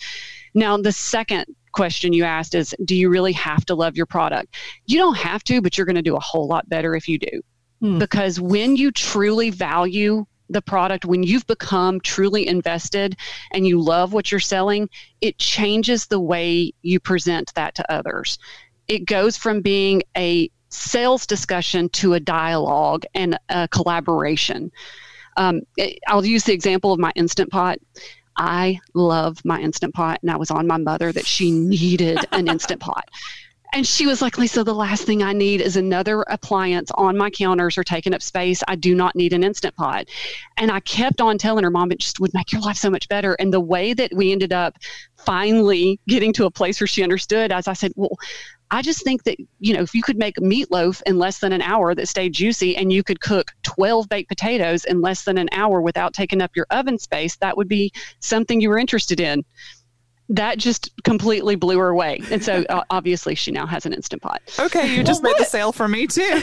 Now, 0.54 0.76
the 0.78 0.92
second 0.92 1.46
question 1.76 2.14
you 2.14 2.24
asked 2.24 2.54
is 2.54 2.74
do 2.84 2.96
you 2.96 3.10
really 3.10 3.32
have 3.32 3.64
to 3.66 3.74
love 3.74 3.96
your 3.96 4.06
product? 4.06 4.56
You 4.86 4.98
don't 4.98 5.18
have 5.18 5.44
to, 5.44 5.60
but 5.60 5.76
you're 5.76 5.84
going 5.84 5.96
to 5.96 6.02
do 6.02 6.16
a 6.16 6.20
whole 6.20 6.48
lot 6.48 6.68
better 6.68 6.96
if 6.96 7.06
you 7.06 7.18
do. 7.18 7.42
Hmm. 7.80 7.98
Because 7.98 8.40
when 8.40 8.76
you 8.76 8.90
truly 8.90 9.50
value 9.50 10.24
the 10.48 10.62
product, 10.62 11.04
when 11.04 11.22
you've 11.22 11.46
become 11.46 12.00
truly 12.00 12.48
invested 12.48 13.16
and 13.52 13.66
you 13.66 13.78
love 13.80 14.14
what 14.14 14.30
you're 14.30 14.40
selling, 14.40 14.88
it 15.20 15.36
changes 15.38 16.06
the 16.06 16.20
way 16.20 16.72
you 16.80 16.98
present 16.98 17.52
that 17.54 17.74
to 17.74 17.92
others. 17.92 18.38
It 18.88 19.04
goes 19.04 19.36
from 19.36 19.60
being 19.60 20.02
a 20.16 20.50
sales 20.70 21.26
discussion 21.26 21.88
to 21.90 22.14
a 22.14 22.20
dialogue 22.20 23.04
and 23.14 23.38
a 23.50 23.68
collaboration. 23.68 24.70
Um, 25.36 25.60
I'll 26.08 26.24
use 26.24 26.44
the 26.44 26.54
example 26.54 26.92
of 26.92 26.98
my 26.98 27.12
Instant 27.16 27.50
Pot. 27.50 27.78
I 28.36 28.80
love 28.94 29.44
my 29.44 29.60
Instant 29.60 29.94
Pot, 29.94 30.20
and 30.22 30.30
I 30.30 30.36
was 30.36 30.50
on 30.50 30.66
my 30.66 30.76
mother 30.76 31.12
that 31.12 31.26
she 31.26 31.50
needed 31.50 32.18
an 32.32 32.48
Instant 32.48 32.80
Pot. 32.80 33.08
And 33.72 33.86
she 33.86 34.06
was 34.06 34.22
like, 34.22 34.38
Lisa, 34.38 34.64
the 34.64 34.74
last 34.74 35.04
thing 35.04 35.22
I 35.22 35.32
need 35.32 35.60
is 35.60 35.76
another 35.76 36.22
appliance 36.28 36.90
on 36.94 37.16
my 37.16 37.30
counters 37.30 37.76
or 37.76 37.84
taking 37.84 38.14
up 38.14 38.22
space. 38.22 38.62
I 38.66 38.76
do 38.76 38.94
not 38.94 39.14
need 39.14 39.32
an 39.32 39.44
Instant 39.44 39.76
Pot. 39.76 40.06
And 40.56 40.70
I 40.70 40.80
kept 40.80 41.20
on 41.20 41.36
telling 41.36 41.64
her, 41.64 41.70
Mom, 41.70 41.92
it 41.92 41.98
just 41.98 42.20
would 42.20 42.32
make 42.32 42.52
your 42.52 42.62
life 42.62 42.76
so 42.76 42.90
much 42.90 43.08
better. 43.08 43.34
And 43.34 43.52
the 43.52 43.60
way 43.60 43.92
that 43.92 44.12
we 44.14 44.32
ended 44.32 44.52
up 44.52 44.76
finally 45.16 46.00
getting 46.06 46.32
to 46.34 46.46
a 46.46 46.50
place 46.50 46.80
where 46.80 46.86
she 46.86 47.02
understood, 47.02 47.52
as 47.52 47.68
I 47.68 47.72
said, 47.72 47.92
Well, 47.96 48.16
I 48.70 48.82
just 48.82 49.04
think 49.04 49.22
that, 49.24 49.36
you 49.60 49.74
know, 49.74 49.82
if 49.82 49.94
you 49.94 50.02
could 50.02 50.18
make 50.18 50.36
meatloaf 50.36 51.00
in 51.06 51.18
less 51.18 51.38
than 51.38 51.52
an 51.52 51.62
hour 51.62 51.94
that 51.94 52.08
stayed 52.08 52.32
juicy 52.32 52.76
and 52.76 52.92
you 52.92 53.04
could 53.04 53.20
cook 53.20 53.52
12 53.62 54.08
baked 54.08 54.28
potatoes 54.28 54.84
in 54.84 55.00
less 55.00 55.24
than 55.24 55.38
an 55.38 55.48
hour 55.52 55.80
without 55.80 56.14
taking 56.14 56.42
up 56.42 56.56
your 56.56 56.66
oven 56.70 56.98
space, 56.98 57.36
that 57.36 57.56
would 57.56 57.68
be 57.68 57.92
something 58.18 58.60
you 58.60 58.68
were 58.68 58.78
interested 58.78 59.20
in. 59.20 59.44
That 60.28 60.58
just 60.58 60.90
completely 61.04 61.54
blew 61.54 61.78
her 61.78 61.88
away. 61.88 62.20
And 62.30 62.42
so 62.42 62.64
uh, 62.68 62.82
obviously 62.90 63.34
she 63.34 63.52
now 63.52 63.66
has 63.66 63.86
an 63.86 63.92
instant 63.92 64.22
pot. 64.22 64.42
Okay, 64.58 64.94
you 64.94 65.04
just 65.04 65.22
well, 65.22 65.32
made 65.32 65.40
the 65.40 65.48
sale 65.48 65.72
for 65.72 65.86
me 65.86 66.06
too. 66.06 66.22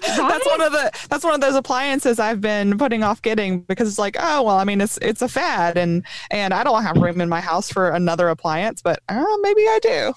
that's 0.00 0.46
one 0.46 0.60
of 0.60 0.72
the 0.72 0.90
that's 1.08 1.24
one 1.24 1.34
of 1.34 1.40
those 1.40 1.56
appliances 1.56 2.20
I've 2.20 2.40
been 2.40 2.78
putting 2.78 3.02
off 3.02 3.20
getting 3.22 3.60
because 3.62 3.88
it's 3.88 3.98
like, 3.98 4.16
oh 4.18 4.42
well, 4.42 4.58
I 4.58 4.64
mean 4.64 4.80
it's 4.80 4.98
it's 5.02 5.22
a 5.22 5.28
fad 5.28 5.76
and 5.76 6.04
and 6.30 6.54
I 6.54 6.62
don't 6.62 6.82
have 6.82 6.96
room 6.96 7.20
in 7.20 7.28
my 7.28 7.40
house 7.40 7.70
for 7.70 7.90
another 7.90 8.28
appliance, 8.28 8.82
but 8.82 9.02
uh, 9.08 9.24
maybe 9.42 9.62
I 9.62 9.78
do. 9.82 10.14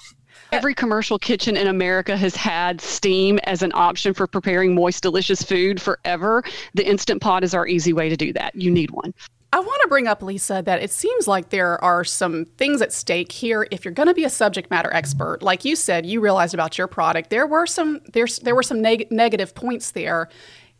Every 0.51 0.73
commercial 0.73 1.17
kitchen 1.17 1.55
in 1.55 1.67
America 1.67 2.17
has 2.17 2.35
had 2.35 2.81
steam 2.81 3.39
as 3.43 3.61
an 3.61 3.71
option 3.73 4.13
for 4.13 4.27
preparing 4.27 4.75
moist, 4.75 5.01
delicious 5.01 5.41
food 5.41 5.81
forever. 5.81 6.43
The 6.73 6.85
Instant 6.85 7.21
Pot 7.21 7.43
is 7.43 7.53
our 7.53 7.65
easy 7.65 7.93
way 7.93 8.09
to 8.09 8.17
do 8.17 8.33
that. 8.33 8.53
You 8.53 8.69
need 8.69 8.91
one. 8.91 9.13
I 9.53 9.59
want 9.59 9.81
to 9.81 9.89
bring 9.89 10.07
up, 10.07 10.23
Lisa, 10.23 10.61
that 10.65 10.81
it 10.81 10.91
seems 10.91 11.27
like 11.27 11.49
there 11.49 11.83
are 11.83 12.05
some 12.05 12.45
things 12.57 12.81
at 12.81 12.93
stake 12.93 13.33
here. 13.33 13.67
If 13.69 13.83
you're 13.83 13.93
going 13.93 14.07
to 14.07 14.13
be 14.13 14.23
a 14.23 14.29
subject 14.29 14.71
matter 14.71 14.89
expert, 14.93 15.43
like 15.43 15.65
you 15.65 15.75
said, 15.75 16.05
you 16.05 16.21
realized 16.21 16.53
about 16.53 16.77
your 16.77 16.87
product, 16.87 17.29
there 17.29 17.45
were 17.45 17.65
some 17.65 17.99
there's 18.13 18.39
there 18.39 18.55
were 18.55 18.63
some 18.63 18.81
neg- 18.81 19.11
negative 19.11 19.53
points 19.53 19.91
there. 19.91 20.29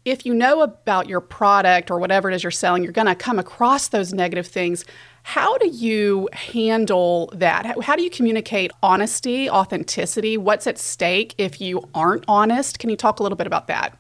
If 0.06 0.26
you 0.26 0.34
know 0.34 0.62
about 0.62 1.10
your 1.10 1.20
product 1.20 1.92
or 1.92 2.00
whatever 2.00 2.32
it 2.32 2.34
is 2.34 2.44
you're 2.44 2.52
selling, 2.52 2.82
you're 2.82 2.94
going 2.94 3.08
to 3.08 3.14
come 3.14 3.38
across 3.38 3.90
those 3.90 4.14
negative 4.14 4.48
things. 4.48 4.86
How 5.24 5.58
do 5.58 5.68
you 5.68 6.28
handle 6.34 7.30
that? 7.36 7.66
How, 7.68 7.82
how, 7.82 7.96
do 7.96 8.02
you 8.02 8.10
communicate 8.10 8.72
honesty, 8.82 9.48
authenticity? 9.48 10.38
What's 10.38 10.66
at 10.66 10.80
stake 10.80 11.36
if 11.38 11.62
you 11.62 11.88
aren't 11.94 12.26
honest? 12.28 12.80
Can 12.80 12.90
you 12.90 12.96
talk 12.96 13.20
a 13.20 13.24
little 13.24 13.36
bit 13.36 13.46
about 13.46 13.68
that? 13.68 13.96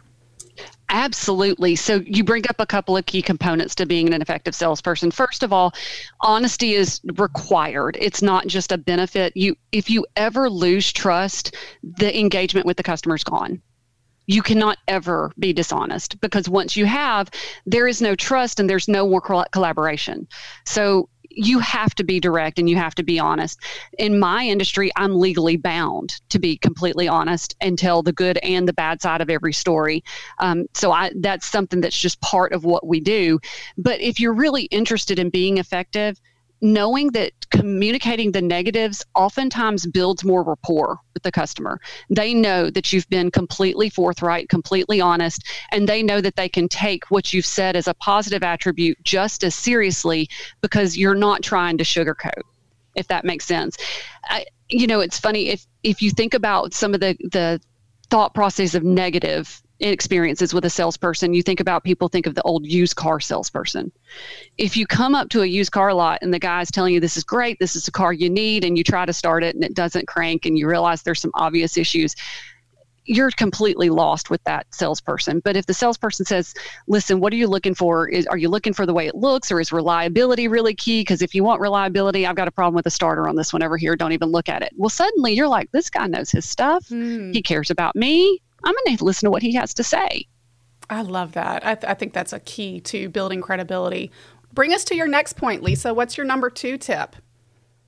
Absolutely. 0.91 1.77
So 1.77 2.01
you 2.05 2.23
bring 2.23 2.43
up 2.49 2.57
a 2.59 2.65
couple 2.65 2.97
of 2.97 3.05
key 3.05 3.21
components 3.21 3.75
to 3.75 3.85
being 3.85 4.13
an 4.13 4.21
effective 4.21 4.53
salesperson. 4.53 5.09
First 5.09 5.41
of 5.41 5.53
all, 5.53 5.73
honesty 6.19 6.73
is 6.73 6.99
required. 7.15 7.97
It's 7.99 8.21
not 8.21 8.47
just 8.47 8.73
a 8.73 8.77
benefit. 8.77 9.35
You 9.35 9.55
if 9.71 9.89
you 9.89 10.05
ever 10.17 10.49
lose 10.49 10.91
trust, 10.91 11.55
the 11.81 12.17
engagement 12.19 12.65
with 12.65 12.75
the 12.75 12.83
customer 12.83 13.15
is 13.15 13.23
gone 13.23 13.61
you 14.27 14.41
cannot 14.41 14.77
ever 14.87 15.31
be 15.39 15.51
dishonest 15.51 16.19
because 16.21 16.47
once 16.47 16.77
you 16.77 16.85
have, 16.85 17.29
there 17.65 17.87
is 17.87 18.01
no 18.01 18.15
trust 18.15 18.59
and 18.59 18.69
there's 18.69 18.87
no 18.87 19.07
more 19.07 19.19
collaboration. 19.51 20.27
So 20.65 21.09
you 21.35 21.59
have 21.59 21.95
to 21.95 22.03
be 22.03 22.19
direct 22.19 22.59
and 22.59 22.69
you 22.69 22.75
have 22.75 22.95
to 22.95 23.03
be 23.03 23.19
honest. 23.19 23.59
In 23.97 24.19
my 24.19 24.45
industry, 24.45 24.91
I'm 24.95 25.19
legally 25.19 25.57
bound 25.57 26.21
to 26.29 26.39
be 26.39 26.57
completely 26.57 27.07
honest 27.07 27.55
and 27.61 27.77
tell 27.77 28.03
the 28.03 28.13
good 28.13 28.37
and 28.39 28.67
the 28.67 28.73
bad 28.73 29.01
side 29.01 29.21
of 29.21 29.29
every 29.29 29.53
story. 29.53 30.03
Um, 30.39 30.65
so 30.73 30.91
I, 30.91 31.11
that's 31.19 31.47
something 31.47 31.81
that's 31.81 31.99
just 31.99 32.21
part 32.21 32.53
of 32.53 32.63
what 32.63 32.85
we 32.85 32.99
do. 32.99 33.39
But 33.77 34.01
if 34.01 34.19
you're 34.19 34.33
really 34.33 34.63
interested 34.63 35.19
in 35.19 35.29
being 35.29 35.57
effective, 35.57 36.19
knowing 36.61 37.09
that 37.11 37.33
communicating 37.49 38.31
the 38.31 38.41
negatives 38.41 39.03
oftentimes 39.15 39.85
builds 39.87 40.23
more 40.23 40.43
rapport 40.43 40.97
with 41.13 41.23
the 41.23 41.31
customer. 41.31 41.79
They 42.09 42.33
know 42.33 42.69
that 42.69 42.93
you've 42.93 43.09
been 43.09 43.31
completely 43.31 43.89
forthright, 43.89 44.47
completely 44.49 45.01
honest, 45.01 45.43
and 45.71 45.89
they 45.89 46.03
know 46.03 46.21
that 46.21 46.35
they 46.35 46.47
can 46.47 46.67
take 46.69 47.09
what 47.09 47.33
you've 47.33 47.45
said 47.45 47.75
as 47.75 47.87
a 47.87 47.93
positive 47.95 48.43
attribute 48.43 48.97
just 49.03 49.43
as 49.43 49.55
seriously 49.55 50.29
because 50.61 50.97
you're 50.97 51.15
not 51.15 51.41
trying 51.41 51.77
to 51.79 51.83
sugarcoat, 51.83 52.43
if 52.95 53.07
that 53.07 53.25
makes 53.25 53.45
sense. 53.45 53.77
I, 54.25 54.45
you 54.69 54.87
know, 54.87 54.99
it's 54.99 55.19
funny 55.19 55.49
if 55.49 55.65
if 55.83 56.01
you 56.01 56.11
think 56.11 56.33
about 56.33 56.73
some 56.73 56.93
of 56.93 56.99
the 56.99 57.17
the 57.31 57.59
thought 58.09 58.33
process 58.33 58.75
of 58.75 58.83
negative 58.83 59.61
experiences 59.89 60.53
with 60.53 60.65
a 60.65 60.69
salesperson, 60.69 61.33
you 61.33 61.41
think 61.41 61.59
about 61.59 61.83
people 61.83 62.07
think 62.07 62.27
of 62.27 62.35
the 62.35 62.41
old 62.43 62.65
used 62.65 62.95
car 62.95 63.19
salesperson. 63.19 63.91
If 64.57 64.77
you 64.77 64.85
come 64.85 65.15
up 65.15 65.29
to 65.29 65.41
a 65.41 65.45
used 65.45 65.71
car 65.71 65.93
lot 65.93 66.19
and 66.21 66.33
the 66.33 66.39
guy's 66.39 66.69
telling 66.69 66.93
you 66.93 66.99
this 66.99 67.17
is 67.17 67.23
great, 67.23 67.59
this 67.59 67.75
is 67.75 67.85
the 67.85 67.91
car 67.91 68.13
you 68.13 68.29
need, 68.29 68.63
and 68.63 68.77
you 68.77 68.83
try 68.83 69.05
to 69.05 69.13
start 69.13 69.43
it 69.43 69.55
and 69.55 69.63
it 69.63 69.73
doesn't 69.73 70.07
crank 70.07 70.45
and 70.45 70.57
you 70.57 70.67
realize 70.67 71.01
there's 71.01 71.21
some 71.21 71.31
obvious 71.33 71.77
issues, 71.77 72.15
you're 73.05 73.31
completely 73.31 73.89
lost 73.89 74.29
with 74.29 74.43
that 74.43 74.67
salesperson. 74.73 75.41
But 75.43 75.55
if 75.55 75.65
the 75.65 75.73
salesperson 75.73 76.25
says, 76.25 76.53
"Listen, 76.87 77.19
what 77.19 77.33
are 77.33 77.35
you 77.35 77.47
looking 77.47 77.73
for? 77.73 78.07
Is, 78.07 78.27
are 78.27 78.37
you 78.37 78.47
looking 78.47 78.73
for 78.73 78.85
the 78.85 78.93
way 78.93 79.07
it 79.07 79.15
looks, 79.15 79.51
or 79.51 79.59
is 79.59 79.71
reliability 79.71 80.47
really 80.47 80.75
key? 80.75 81.01
Because 81.01 81.23
if 81.23 81.33
you 81.33 81.43
want 81.43 81.61
reliability, 81.61 82.27
I've 82.27 82.35
got 82.35 82.47
a 82.47 82.51
problem 82.51 82.75
with 82.75 82.85
a 82.85 82.91
starter 82.91 83.27
on 83.27 83.35
this 83.35 83.51
one 83.51 83.63
over 83.63 83.75
here. 83.75 83.95
Don't 83.95 84.11
even 84.11 84.29
look 84.29 84.49
at 84.49 84.61
it." 84.61 84.71
Well, 84.77 84.89
suddenly 84.89 85.33
you're 85.33 85.47
like, 85.47 85.71
"This 85.71 85.89
guy 85.89 86.05
knows 86.07 86.29
his 86.29 86.45
stuff. 86.45 86.87
Mm. 86.89 87.33
He 87.33 87.41
cares 87.41 87.71
about 87.71 87.95
me. 87.95 88.39
I'm 88.63 88.75
going 88.85 88.97
to 88.97 89.03
listen 89.03 89.27
to 89.27 89.31
what 89.31 89.41
he 89.41 89.53
has 89.55 89.73
to 89.75 89.83
say. 89.83 90.27
I 90.89 91.01
love 91.03 91.33
that. 91.33 91.65
I, 91.65 91.75
th- 91.75 91.89
I 91.89 91.93
think 91.93 92.13
that's 92.13 92.33
a 92.33 92.39
key 92.39 92.81
to 92.81 93.09
building 93.09 93.41
credibility. 93.41 94.11
Bring 94.53 94.73
us 94.73 94.83
to 94.85 94.95
your 94.95 95.07
next 95.07 95.33
point, 95.33 95.63
Lisa. 95.63 95.93
What's 95.93 96.17
your 96.17 96.25
number 96.25 96.49
two 96.49 96.77
tip? 96.77 97.15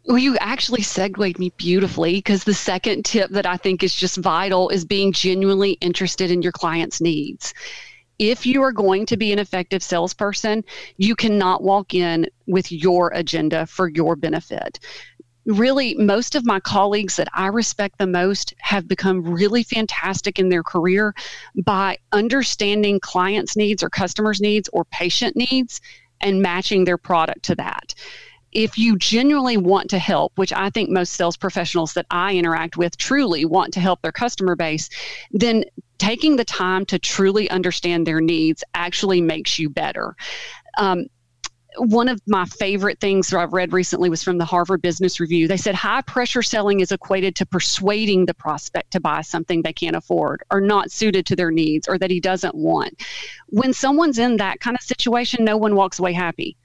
Well, 0.06 0.18
you 0.18 0.38
actually 0.40 0.82
segued 0.82 1.40
me 1.40 1.52
beautifully 1.58 2.16
because 2.16 2.44
the 2.44 2.54
second 2.54 3.06
tip 3.06 3.30
that 3.32 3.46
I 3.46 3.58
think 3.58 3.84
is 3.84 3.96
just 3.96 4.18
vital 4.18 4.70
is 4.70 4.84
being 4.84 5.14
genuinely 5.14 5.74
interested 5.82 6.30
in 6.30 6.42
your 6.42 6.52
client's 6.52 7.00
needs. 7.00 7.54
If 8.20 8.46
you 8.46 8.62
are 8.62 8.72
going 8.72 9.06
to 9.08 9.18
be 9.18 9.32
an 9.32 9.40
effective 9.40 9.82
salesperson, 9.82 10.64
you 10.98 11.16
cannot 11.16 11.64
walk 11.64 11.94
in 11.94 12.28
with 12.48 12.72
your 12.72 13.12
agenda 13.14 13.66
for 13.66 13.90
your 13.90 14.16
benefit. 14.16 14.80
Really, 15.46 15.96
most 15.96 16.36
of 16.36 16.46
my 16.46 16.60
colleagues 16.60 17.18
that 17.18 17.28
I 17.34 17.48
respect 17.48 17.98
the 17.98 18.08
most 18.08 18.54
have 18.60 18.88
become 18.88 19.24
really 19.24 19.64
fantastic 19.64 20.40
in 20.40 20.50
their 20.50 20.64
career 20.64 21.14
by 21.66 21.98
understanding 22.12 23.00
clients' 23.00 23.58
needs 23.58 23.84
or 23.84 23.90
customers' 23.90 24.42
needs 24.42 24.70
or 24.72 24.86
patient 24.86 25.36
needs 25.36 25.82
and 26.22 26.42
matching 26.42 26.86
their 26.86 26.98
product 26.98 27.44
to 27.44 27.56
that 27.56 27.94
if 28.54 28.78
you 28.78 28.98
genuinely 28.98 29.58
want 29.58 29.90
to 29.90 30.00
help, 30.00 30.32
which 30.36 30.54
I 30.54 30.70
think 30.70 30.90
most 30.90 31.14
sales 31.14 31.38
professionals 31.38 31.94
that 31.94 32.06
I 32.12 32.36
interact 32.36 32.78
with 32.78 32.98
truly 32.98 33.46
want 33.46 33.74
to 33.74 33.80
help 33.80 34.02
their 34.02 34.12
customer 34.12 34.56
base, 34.56 34.90
then 35.32 35.64
taking 35.98 36.36
the 36.36 36.46
time 36.46 36.86
to 36.86 37.00
truly 37.00 37.50
understand 37.50 38.06
their 38.06 38.22
needs 38.22 38.64
actually 38.76 39.22
makes 39.22 39.58
you 39.58 39.70
better. 39.70 40.16
Um, 40.78 41.08
one 41.78 42.08
of 42.08 42.22
my 42.28 42.46
favorite 42.46 43.00
things 43.00 43.30
that 43.30 43.40
I've 43.40 43.54
read 43.54 43.74
recently 43.74 44.10
was 44.10 44.24
from 44.24 44.38
the 44.38 44.46
Harvard 44.46 44.82
Business 44.82 45.20
Review. 45.20 45.48
They 45.48 45.58
said 45.58 45.76
high 45.76 46.02
pressure 46.02 46.42
selling 46.42 46.80
is 46.80 46.92
equated 46.92 47.36
to 47.38 47.46
persuading 47.46 48.26
the 48.26 48.34
prospect 48.34 48.92
to 48.92 49.00
buy 49.00 49.22
something 49.22 49.62
they 49.62 49.74
can't 49.74 49.96
afford 49.96 50.44
or 50.52 50.62
not 50.62 50.92
suited 50.92 51.26
to 51.28 51.36
their 51.36 51.52
needs 51.52 51.88
or 51.88 51.98
that 51.98 52.12
he 52.12 52.20
doesn't 52.20 52.56
want. 52.56 53.02
When 53.50 53.74
someone's 53.74 54.20
in 54.20 54.38
that 54.38 54.60
kind 54.60 54.76
of 54.76 54.84
situation, 54.84 55.44
no 55.44 55.58
one 55.58 55.76
walks 55.76 56.00
away 56.00 56.14
happy. 56.14 56.58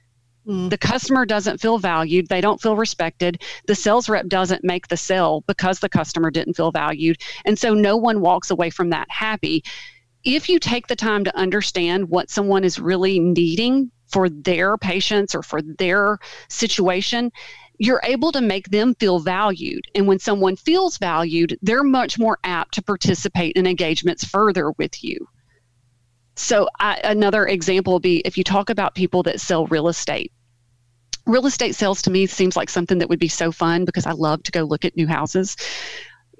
Mm. 0.47 0.69
The 0.69 0.77
customer 0.77 1.25
doesn't 1.25 1.59
feel 1.59 1.77
valued. 1.77 2.27
They 2.27 2.41
don't 2.41 2.61
feel 2.61 2.75
respected. 2.75 3.41
The 3.67 3.75
sales 3.75 4.09
rep 4.09 4.27
doesn't 4.27 4.63
make 4.63 4.87
the 4.87 4.97
sale 4.97 5.43
because 5.47 5.79
the 5.79 5.89
customer 5.89 6.31
didn't 6.31 6.55
feel 6.55 6.71
valued. 6.71 7.17
And 7.45 7.57
so 7.57 7.73
no 7.73 7.97
one 7.97 8.21
walks 8.21 8.49
away 8.49 8.69
from 8.69 8.89
that 8.89 9.09
happy. 9.09 9.63
If 10.23 10.49
you 10.49 10.59
take 10.59 10.87
the 10.87 10.95
time 10.95 11.23
to 11.23 11.37
understand 11.37 12.09
what 12.09 12.29
someone 12.29 12.63
is 12.63 12.79
really 12.79 13.19
needing 13.19 13.91
for 14.09 14.29
their 14.29 14.77
patients 14.77 15.35
or 15.35 15.43
for 15.43 15.61
their 15.61 16.19
situation, 16.49 17.31
you're 17.77 18.01
able 18.03 18.31
to 18.33 18.41
make 18.41 18.69
them 18.69 18.93
feel 18.95 19.19
valued. 19.19 19.85
And 19.95 20.05
when 20.05 20.19
someone 20.19 20.55
feels 20.55 20.97
valued, 20.97 21.57
they're 21.61 21.83
much 21.83 22.19
more 22.19 22.37
apt 22.43 22.73
to 22.75 22.83
participate 22.83 23.55
in 23.55 23.65
engagements 23.65 24.25
further 24.25 24.71
with 24.71 25.03
you. 25.03 25.27
So, 26.35 26.69
I, 26.79 27.01
another 27.03 27.47
example 27.47 27.93
would 27.93 28.01
be 28.01 28.19
if 28.19 28.37
you 28.37 28.43
talk 28.43 28.69
about 28.69 28.95
people 28.95 29.23
that 29.23 29.41
sell 29.41 29.65
real 29.67 29.87
estate. 29.87 30.31
Real 31.25 31.45
estate 31.45 31.75
sales 31.75 32.01
to 32.03 32.11
me 32.11 32.25
seems 32.25 32.55
like 32.55 32.69
something 32.69 32.97
that 32.99 33.09
would 33.09 33.19
be 33.19 33.27
so 33.27 33.51
fun 33.51 33.85
because 33.85 34.05
I 34.05 34.11
love 34.11 34.41
to 34.43 34.51
go 34.51 34.63
look 34.63 34.85
at 34.85 34.95
new 34.95 35.05
houses 35.05 35.57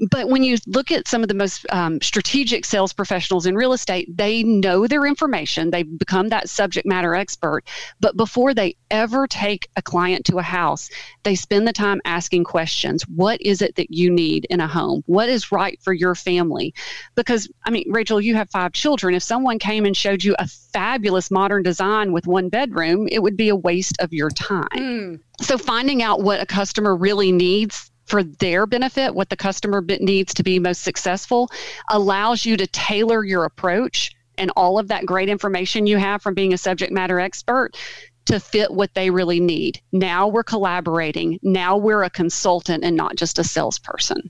but 0.09 0.29
when 0.29 0.43
you 0.43 0.57
look 0.67 0.91
at 0.91 1.07
some 1.07 1.21
of 1.21 1.27
the 1.27 1.33
most 1.33 1.65
um, 1.71 1.99
strategic 2.01 2.65
sales 2.65 2.93
professionals 2.93 3.45
in 3.45 3.55
real 3.55 3.73
estate, 3.73 4.15
they 4.15 4.43
know 4.43 4.87
their 4.87 5.05
information. 5.05 5.71
They've 5.71 5.97
become 5.97 6.29
that 6.29 6.49
subject 6.49 6.87
matter 6.87 7.15
expert. 7.15 7.63
But 7.99 8.15
before 8.15 8.53
they 8.53 8.75
ever 8.91 9.27
take 9.27 9.67
a 9.75 9.81
client 9.81 10.25
to 10.25 10.37
a 10.37 10.43
house, 10.43 10.89
they 11.23 11.35
spend 11.35 11.67
the 11.67 11.73
time 11.73 12.01
asking 12.05 12.45
questions. 12.45 13.03
What 13.03 13.41
is 13.41 13.61
it 13.61 13.75
that 13.75 13.91
you 13.91 14.09
need 14.09 14.45
in 14.49 14.61
a 14.61 14.67
home? 14.67 15.03
What 15.05 15.29
is 15.29 15.51
right 15.51 15.79
for 15.81 15.93
your 15.93 16.15
family? 16.15 16.73
Because, 17.15 17.49
I 17.65 17.71
mean, 17.71 17.85
Rachel, 17.91 18.21
you 18.21 18.35
have 18.35 18.49
five 18.49 18.71
children. 18.73 19.15
If 19.15 19.23
someone 19.23 19.59
came 19.59 19.85
and 19.85 19.95
showed 19.95 20.23
you 20.23 20.35
a 20.39 20.47
fabulous 20.47 21.29
modern 21.29 21.63
design 21.63 22.11
with 22.13 22.27
one 22.27 22.49
bedroom, 22.49 23.07
it 23.11 23.21
would 23.21 23.35
be 23.35 23.49
a 23.49 23.55
waste 23.55 23.97
of 23.99 24.13
your 24.13 24.29
time. 24.29 24.67
Mm. 24.75 25.19
So, 25.41 25.57
finding 25.57 26.03
out 26.03 26.21
what 26.21 26.41
a 26.41 26.45
customer 26.45 26.95
really 26.95 27.31
needs 27.31 27.88
for 28.09 28.23
their 28.23 28.65
benefit, 28.65 29.15
what 29.15 29.29
the 29.29 29.37
customer 29.37 29.83
needs 29.99 30.33
to 30.33 30.43
be 30.43 30.59
most 30.59 30.81
successful, 30.81 31.49
allows 31.89 32.45
you 32.45 32.57
to 32.57 32.67
tailor 32.67 33.23
your 33.23 33.45
approach 33.45 34.11
and 34.37 34.51
all 34.55 34.79
of 34.79 34.87
that 34.87 35.05
great 35.05 35.29
information 35.29 35.85
you 35.85 35.97
have 35.97 36.21
from 36.21 36.33
being 36.33 36.53
a 36.53 36.57
subject 36.57 36.91
matter 36.91 37.19
expert 37.19 37.77
to 38.25 38.39
fit 38.39 38.71
what 38.71 38.93
they 38.93 39.09
really 39.09 39.39
need. 39.39 39.81
Now 39.91 40.27
we're 40.27 40.43
collaborating. 40.43 41.39
Now 41.41 41.77
we're 41.77 42.03
a 42.03 42.09
consultant 42.09 42.83
and 42.83 42.95
not 42.95 43.15
just 43.15 43.39
a 43.39 43.43
salesperson. 43.43 44.29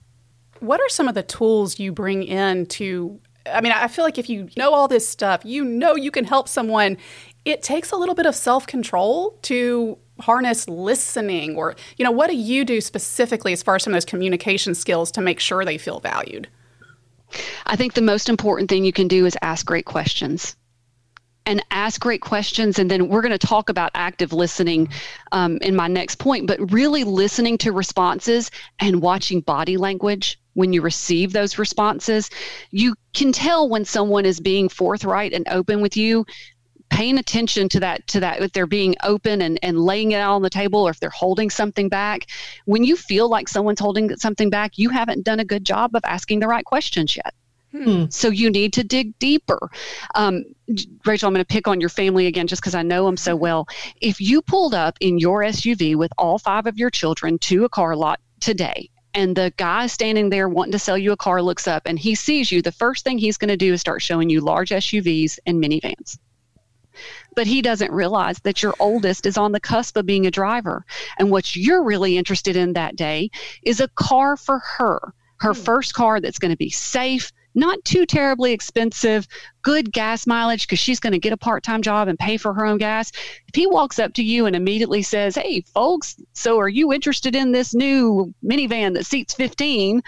What 0.59 0.81
are 0.81 0.89
some 0.89 1.07
of 1.07 1.15
the 1.15 1.23
tools 1.23 1.79
you 1.79 1.91
bring 1.91 2.23
in 2.23 2.65
to? 2.67 3.19
I 3.45 3.61
mean, 3.61 3.71
I 3.71 3.87
feel 3.87 4.03
like 4.03 4.17
if 4.17 4.29
you 4.29 4.49
know 4.57 4.73
all 4.73 4.87
this 4.87 5.07
stuff, 5.07 5.41
you 5.45 5.63
know 5.63 5.95
you 5.95 6.11
can 6.11 6.25
help 6.25 6.47
someone. 6.47 6.97
It 7.45 7.63
takes 7.63 7.91
a 7.91 7.95
little 7.95 8.15
bit 8.15 8.25
of 8.25 8.35
self 8.35 8.67
control 8.67 9.37
to 9.43 9.97
harness 10.19 10.67
listening 10.67 11.55
or 11.55 11.75
you 11.97 12.05
know 12.05 12.11
what 12.11 12.29
do 12.29 12.35
you 12.35 12.65
do 12.65 12.81
specifically 12.81 13.53
as 13.53 13.63
far 13.63 13.75
as 13.75 13.83
some 13.83 13.93
of 13.93 13.95
those 13.95 14.05
communication 14.05 14.75
skills 14.75 15.11
to 15.11 15.21
make 15.21 15.39
sure 15.39 15.65
they 15.65 15.77
feel 15.77 15.99
valued? 15.99 16.47
I 17.65 17.75
think 17.75 17.93
the 17.93 18.01
most 18.01 18.29
important 18.29 18.69
thing 18.69 18.85
you 18.85 18.93
can 18.93 19.07
do 19.07 19.25
is 19.25 19.37
ask 19.41 19.65
great 19.65 19.85
questions. 19.85 20.55
And 21.45 21.63
ask 21.71 21.99
great 21.99 22.21
questions 22.21 22.77
and 22.77 22.91
then 22.91 23.07
we're 23.07 23.23
going 23.23 23.31
to 23.31 23.47
talk 23.47 23.69
about 23.69 23.89
active 23.95 24.33
listening 24.33 24.89
um, 25.31 25.57
in 25.63 25.75
my 25.75 25.87
next 25.87 26.17
point 26.17 26.45
but 26.45 26.71
really 26.71 27.03
listening 27.03 27.57
to 27.59 27.71
responses 27.71 28.51
and 28.77 29.01
watching 29.01 29.41
body 29.41 29.75
language 29.75 30.39
when 30.53 30.73
you 30.73 30.81
receive 30.83 31.33
those 31.33 31.57
responses. 31.57 32.29
You 32.69 32.93
can 33.15 33.31
tell 33.31 33.67
when 33.67 33.83
someone 33.83 34.25
is 34.25 34.39
being 34.39 34.69
forthright 34.69 35.33
and 35.33 35.47
open 35.49 35.81
with 35.81 35.97
you 35.97 36.23
paying 36.89 37.17
attention 37.17 37.69
to 37.69 37.79
that 37.79 38.05
to 38.07 38.19
that 38.19 38.41
if 38.41 38.51
they're 38.51 38.67
being 38.67 38.95
open 39.03 39.41
and, 39.41 39.59
and 39.63 39.79
laying 39.79 40.11
it 40.11 40.17
out 40.17 40.35
on 40.35 40.41
the 40.41 40.49
table 40.49 40.81
or 40.81 40.91
if 40.91 40.99
they're 40.99 41.09
holding 41.09 41.49
something 41.49 41.89
back 41.89 42.27
when 42.65 42.83
you 42.83 42.95
feel 42.95 43.29
like 43.29 43.47
someone's 43.47 43.79
holding 43.79 44.15
something 44.17 44.49
back 44.49 44.77
you 44.77 44.89
haven't 44.89 45.23
done 45.23 45.39
a 45.39 45.45
good 45.45 45.65
job 45.65 45.95
of 45.95 46.01
asking 46.05 46.39
the 46.39 46.47
right 46.47 46.65
questions 46.65 47.15
yet 47.15 47.33
Hmm. 47.71 48.05
So 48.09 48.29
you 48.29 48.49
need 48.49 48.73
to 48.73 48.83
dig 48.83 49.17
deeper. 49.19 49.69
Um, 50.15 50.43
Rachel, 51.05 51.27
I'm 51.27 51.33
going 51.33 51.45
to 51.45 51.53
pick 51.53 51.67
on 51.67 51.79
your 51.79 51.89
family 51.89 52.25
again 52.25 52.47
just 52.47 52.61
because 52.63 52.73
I 52.73 52.81
know 52.81 53.05
them 53.05 53.17
so 53.17 53.35
well. 53.35 53.67
If 54.01 54.19
you 54.19 54.41
pulled 54.41 54.73
up 54.73 54.97
in 55.01 55.19
your 55.19 55.41
SUV 55.41 55.95
with 55.95 56.11
all 56.17 56.39
five 56.39 56.65
of 56.65 56.79
your 56.79 56.89
children 56.89 57.37
to 57.39 57.65
a 57.65 57.69
car 57.69 57.95
lot 57.95 58.19
today, 58.39 58.89
and 59.13 59.35
the 59.35 59.53
guy 59.57 59.87
standing 59.87 60.29
there 60.29 60.49
wanting 60.49 60.71
to 60.71 60.79
sell 60.79 60.97
you 60.97 61.11
a 61.11 61.17
car 61.17 61.41
looks 61.41 61.67
up 61.67 61.83
and 61.85 61.97
he 61.97 62.15
sees 62.15 62.51
you, 62.51 62.61
the 62.61 62.71
first 62.71 63.03
thing 63.03 63.17
he's 63.17 63.37
going 63.37 63.49
to 63.49 63.57
do 63.57 63.73
is 63.73 63.81
start 63.81 64.01
showing 64.01 64.29
you 64.29 64.41
large 64.41 64.69
SUVs 64.69 65.39
and 65.45 65.63
minivans 65.63 66.17
but 67.39 67.47
he 67.47 67.61
doesn't 67.61 67.93
realize 67.93 68.37
that 68.39 68.61
your 68.61 68.75
oldest 68.81 69.25
is 69.25 69.37
on 69.37 69.53
the 69.53 69.61
cusp 69.61 69.95
of 69.95 70.05
being 70.05 70.27
a 70.27 70.29
driver. 70.29 70.85
And 71.17 71.31
what 71.31 71.55
you're 71.55 71.81
really 71.81 72.17
interested 72.17 72.57
in 72.57 72.73
that 72.73 72.97
day 72.97 73.31
is 73.63 73.79
a 73.79 73.87
car 73.87 74.35
for 74.35 74.59
her, 74.59 75.13
her 75.37 75.53
hmm. 75.53 75.61
first 75.61 75.93
car 75.93 76.19
that's 76.19 76.37
going 76.37 76.51
to 76.51 76.57
be 76.57 76.69
safe, 76.69 77.31
not 77.55 77.81
too 77.85 78.05
terribly 78.05 78.51
expensive, 78.51 79.25
good 79.61 79.93
gas 79.93 80.27
mileage 80.27 80.67
because 80.67 80.79
she's 80.79 80.99
going 80.99 81.13
to 81.13 81.17
get 81.17 81.31
a 81.31 81.37
part 81.37 81.63
time 81.63 81.81
job 81.81 82.09
and 82.09 82.19
pay 82.19 82.35
for 82.35 82.53
her 82.53 82.65
own 82.65 82.77
gas. 82.77 83.09
If 83.47 83.55
he 83.55 83.65
walks 83.67 83.99
up 83.99 84.13
to 84.15 84.21
you 84.21 84.45
and 84.45 84.53
immediately 84.53 85.01
says, 85.01 85.35
Hey, 85.35 85.61
folks, 85.61 86.21
so 86.33 86.59
are 86.59 86.67
you 86.67 86.91
interested 86.91 87.37
in 87.37 87.53
this 87.53 87.73
new 87.73 88.33
minivan 88.43 88.95
that 88.95 89.05
seats 89.05 89.33
15? 89.33 90.03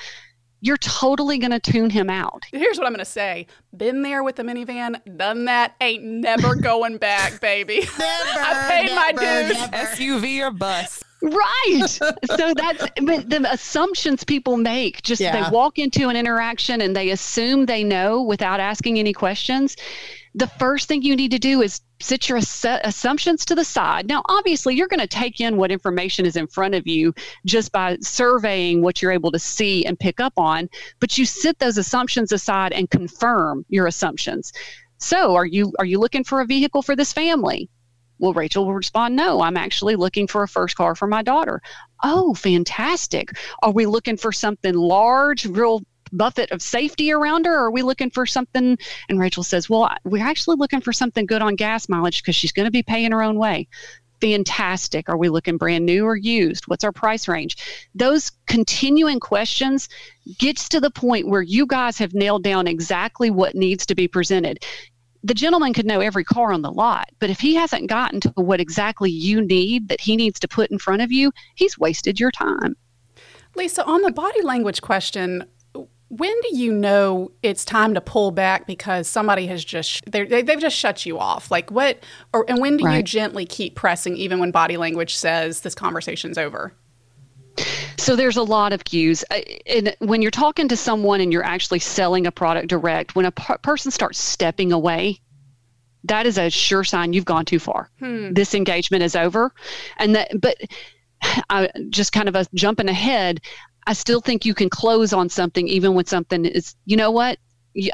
You're 0.61 0.77
totally 0.77 1.37
going 1.37 1.51
to 1.51 1.59
tune 1.59 1.89
him 1.89 2.09
out. 2.09 2.45
Here's 2.51 2.77
what 2.77 2.87
I'm 2.87 2.93
going 2.93 2.99
to 2.99 3.05
say 3.05 3.47
Been 3.75 4.01
there 4.03 4.23
with 4.23 4.35
the 4.35 4.43
minivan, 4.43 5.01
done 5.17 5.45
that, 5.45 5.75
ain't 5.81 6.03
never 6.03 6.55
going 6.61 6.97
back, 6.97 7.41
baby. 7.41 7.79
never. 7.99 8.39
I 8.39 8.67
paid 8.69 8.85
never, 8.85 8.95
my 8.95 9.11
dues. 9.11 9.57
Never. 9.57 9.75
SUV 9.75 10.47
or 10.47 10.51
bus. 10.51 11.03
Right. 11.21 11.85
so 11.87 12.53
that's 12.55 12.83
the 12.95 13.47
assumptions 13.51 14.23
people 14.23 14.57
make. 14.57 15.03
Just 15.03 15.21
yeah. 15.21 15.43
they 15.43 15.51
walk 15.51 15.77
into 15.77 16.09
an 16.09 16.15
interaction 16.15 16.81
and 16.81 16.95
they 16.95 17.11
assume 17.11 17.67
they 17.67 17.83
know 17.83 18.21
without 18.21 18.59
asking 18.59 18.97
any 18.97 19.13
questions 19.13 19.75
the 20.33 20.47
first 20.47 20.87
thing 20.87 21.01
you 21.01 21.15
need 21.15 21.31
to 21.31 21.39
do 21.39 21.61
is 21.61 21.81
sit 21.99 22.29
your 22.29 22.37
assumptions 22.37 23.45
to 23.45 23.55
the 23.55 23.65
side. 23.65 24.07
Now, 24.07 24.23
obviously, 24.29 24.75
you're 24.75 24.87
going 24.87 25.01
to 25.01 25.07
take 25.07 25.41
in 25.41 25.57
what 25.57 25.71
information 25.71 26.25
is 26.25 26.35
in 26.35 26.47
front 26.47 26.73
of 26.73 26.87
you 26.87 27.13
just 27.45 27.71
by 27.71 27.97
surveying 28.01 28.81
what 28.81 29.01
you're 29.01 29.11
able 29.11 29.31
to 29.31 29.39
see 29.39 29.85
and 29.85 29.99
pick 29.99 30.19
up 30.19 30.33
on, 30.37 30.69
but 30.99 31.17
you 31.17 31.25
sit 31.25 31.59
those 31.59 31.77
assumptions 31.77 32.31
aside 32.31 32.71
and 32.71 32.89
confirm 32.89 33.65
your 33.69 33.87
assumptions. 33.87 34.53
So, 34.97 35.35
are 35.35 35.45
you 35.45 35.73
are 35.79 35.85
you 35.85 35.99
looking 35.99 36.23
for 36.23 36.41
a 36.41 36.45
vehicle 36.45 36.81
for 36.81 36.95
this 36.95 37.11
family? 37.11 37.69
Well, 38.19 38.33
Rachel 38.33 38.65
will 38.65 38.75
respond, 38.75 39.15
No, 39.15 39.41
I'm 39.41 39.57
actually 39.57 39.95
looking 39.95 40.27
for 40.27 40.43
a 40.43 40.47
first 40.47 40.75
car 40.75 40.93
for 40.93 41.07
my 41.07 41.23
daughter. 41.23 41.59
Oh, 42.03 42.35
fantastic. 42.35 43.31
Are 43.63 43.71
we 43.71 43.87
looking 43.87 44.15
for 44.15 44.31
something 44.31 44.75
large, 44.75 45.45
real 45.45 45.81
buffet 46.11 46.51
of 46.51 46.61
safety 46.61 47.11
around 47.11 47.45
her? 47.45 47.53
Or 47.53 47.65
are 47.65 47.71
we 47.71 47.81
looking 47.81 48.09
for 48.09 48.25
something? 48.25 48.77
And 49.09 49.19
Rachel 49.19 49.43
says, 49.43 49.69
Well, 49.69 49.89
we're 50.03 50.25
actually 50.25 50.57
looking 50.57 50.81
for 50.81 50.93
something 50.93 51.25
good 51.25 51.41
on 51.41 51.55
gas 51.55 51.89
mileage 51.89 52.21
because 52.21 52.35
she's 52.35 52.51
going 52.51 52.65
to 52.65 52.71
be 52.71 52.83
paying 52.83 53.11
her 53.11 53.21
own 53.21 53.37
way. 53.37 53.67
Fantastic. 54.21 55.09
Are 55.09 55.17
we 55.17 55.29
looking 55.29 55.57
brand 55.57 55.85
new 55.85 56.05
or 56.05 56.15
used? 56.15 56.67
What's 56.67 56.83
our 56.83 56.91
price 56.91 57.27
range? 57.27 57.57
Those 57.95 58.31
continuing 58.45 59.19
questions 59.19 59.89
gets 60.37 60.69
to 60.69 60.79
the 60.79 60.91
point 60.91 61.27
where 61.27 61.41
you 61.41 61.65
guys 61.65 61.97
have 61.97 62.13
nailed 62.13 62.43
down 62.43 62.67
exactly 62.67 63.31
what 63.31 63.55
needs 63.55 63.85
to 63.87 63.95
be 63.95 64.07
presented 64.07 64.59
the 65.23 65.33
gentleman 65.33 65.73
could 65.73 65.85
know 65.85 65.99
every 65.99 66.23
car 66.23 66.51
on 66.51 66.61
the 66.61 66.71
lot, 66.71 67.09
but 67.19 67.29
if 67.29 67.39
he 67.39 67.53
hasn't 67.55 67.87
gotten 67.87 68.19
to 68.21 68.29
what 68.35 68.59
exactly 68.59 69.11
you 69.11 69.41
need 69.41 69.89
that 69.89 70.01
he 70.01 70.15
needs 70.15 70.39
to 70.39 70.47
put 70.47 70.71
in 70.71 70.79
front 70.79 71.01
of 71.01 71.11
you, 71.11 71.31
he's 71.55 71.77
wasted 71.77 72.19
your 72.19 72.31
time. 72.31 72.75
Lisa, 73.55 73.85
on 73.85 74.01
the 74.01 74.11
body 74.11 74.41
language 74.41 74.81
question, 74.81 75.45
when 76.11 76.33
do 76.41 76.57
you 76.57 76.73
know 76.73 77.31
it's 77.41 77.63
time 77.63 77.93
to 77.93 78.01
pull 78.01 78.31
back 78.31 78.67
because 78.67 79.07
somebody 79.07 79.47
has 79.47 79.63
just 79.63 80.03
they 80.11 80.27
have 80.27 80.59
just 80.59 80.75
shut 80.75 81.05
you 81.05 81.17
off 81.17 81.49
like 81.49 81.71
what 81.71 81.99
or 82.33 82.45
and 82.49 82.59
when 82.59 82.75
do 82.75 82.83
right. 82.83 82.97
you 82.97 83.03
gently 83.03 83.45
keep 83.45 83.75
pressing 83.75 84.17
even 84.17 84.37
when 84.37 84.51
body 84.51 84.75
language 84.75 85.15
says 85.15 85.61
this 85.61 85.73
conversation's 85.73 86.37
over 86.37 86.73
so 87.97 88.15
there's 88.15 88.37
a 88.37 88.43
lot 88.43 88.73
of 88.73 88.83
cues. 88.85 89.23
And 89.67 89.95
when 89.99 90.21
you're 90.21 90.31
talking 90.31 90.67
to 90.69 90.77
someone 90.77 91.21
and 91.21 91.31
you're 91.31 91.43
actually 91.43 91.79
selling 91.79 92.25
a 92.25 92.31
product 92.31 92.67
direct, 92.67 93.15
when 93.15 93.25
a 93.25 93.31
per- 93.31 93.57
person 93.59 93.91
starts 93.91 94.19
stepping 94.19 94.71
away, 94.71 95.19
that 96.05 96.25
is 96.25 96.37
a 96.37 96.49
sure 96.49 96.83
sign 96.83 97.13
you've 97.13 97.25
gone 97.25 97.45
too 97.45 97.59
far. 97.59 97.91
Hmm. 97.99 98.33
This 98.33 98.55
engagement 98.55 99.03
is 99.03 99.15
over. 99.15 99.53
And 99.97 100.15
that, 100.15 100.39
but 100.39 100.57
I 101.49 101.69
just 101.89 102.11
kind 102.11 102.29
of 102.29 102.35
a 102.35 102.45
jumping 102.53 102.89
ahead. 102.89 103.41
I 103.87 103.93
still 103.93 104.21
think 104.21 104.45
you 104.45 104.53
can 104.53 104.69
close 104.69 105.11
on 105.13 105.29
something 105.29 105.67
even 105.67 105.95
when 105.95 106.05
something 106.05 106.45
is, 106.45 106.75
you 106.85 106.97
know 106.97 107.11
what? 107.11 107.39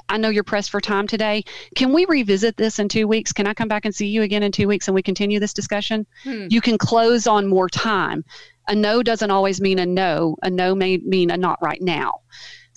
I 0.10 0.18
know 0.18 0.30
you're 0.30 0.44
pressed 0.44 0.72
for 0.72 0.82
time 0.82 1.06
today. 1.06 1.44
Can 1.76 1.94
we 1.94 2.06
revisit 2.06 2.58
this 2.58 2.80
in 2.80 2.90
two 2.90 3.08
weeks? 3.08 3.32
Can 3.32 3.46
I 3.46 3.54
come 3.54 3.68
back 3.68 3.86
and 3.86 3.94
see 3.94 4.08
you 4.08 4.24
again 4.24 4.42
in 4.42 4.52
two 4.52 4.68
weeks 4.68 4.88
and 4.88 4.96
we 4.96 5.04
continue 5.04 5.40
this 5.40 5.54
discussion? 5.54 6.08
Hmm. 6.24 6.48
You 6.50 6.62
can 6.62 6.80
close 6.80 7.28
on 7.28 7.48
more 7.48 7.70
time 7.70 8.26
a 8.68 8.76
no 8.76 9.02
doesn't 9.02 9.32
always 9.32 9.62
mean 9.62 9.80
a 9.80 9.86
no. 9.86 10.36
A 10.44 10.50
no 10.50 10.76
may 10.76 10.98
mean 10.98 11.32
a 11.32 11.38
not 11.38 11.62
right 11.62 11.82
now. 11.82 12.22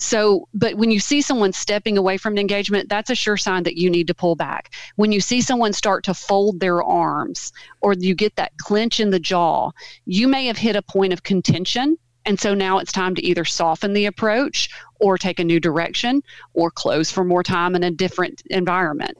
So, 0.01 0.47
but 0.55 0.77
when 0.77 0.89
you 0.89 0.99
see 0.99 1.21
someone 1.21 1.53
stepping 1.53 1.95
away 1.95 2.17
from 2.17 2.33
an 2.33 2.39
engagement, 2.39 2.89
that's 2.89 3.11
a 3.11 3.15
sure 3.15 3.37
sign 3.37 3.61
that 3.63 3.77
you 3.77 3.87
need 3.87 4.07
to 4.07 4.15
pull 4.15 4.35
back. 4.35 4.73
When 4.95 5.11
you 5.11 5.21
see 5.21 5.41
someone 5.41 5.73
start 5.73 6.03
to 6.05 6.15
fold 6.15 6.59
their 6.59 6.81
arms 6.81 7.53
or 7.81 7.93
you 7.93 8.15
get 8.15 8.35
that 8.35 8.57
clench 8.57 8.99
in 8.99 9.11
the 9.11 9.19
jaw, 9.19 9.69
you 10.05 10.27
may 10.27 10.47
have 10.47 10.57
hit 10.57 10.75
a 10.75 10.81
point 10.81 11.13
of 11.13 11.21
contention. 11.21 11.97
And 12.25 12.39
so 12.39 12.55
now 12.55 12.79
it's 12.79 12.91
time 12.91 13.13
to 13.13 13.23
either 13.23 13.45
soften 13.45 13.93
the 13.93 14.07
approach 14.07 14.69
or 14.99 15.19
take 15.19 15.39
a 15.39 15.43
new 15.43 15.59
direction 15.59 16.23
or 16.55 16.71
close 16.71 17.11
for 17.11 17.23
more 17.23 17.43
time 17.43 17.75
in 17.75 17.83
a 17.83 17.91
different 17.91 18.41
environment. 18.49 19.19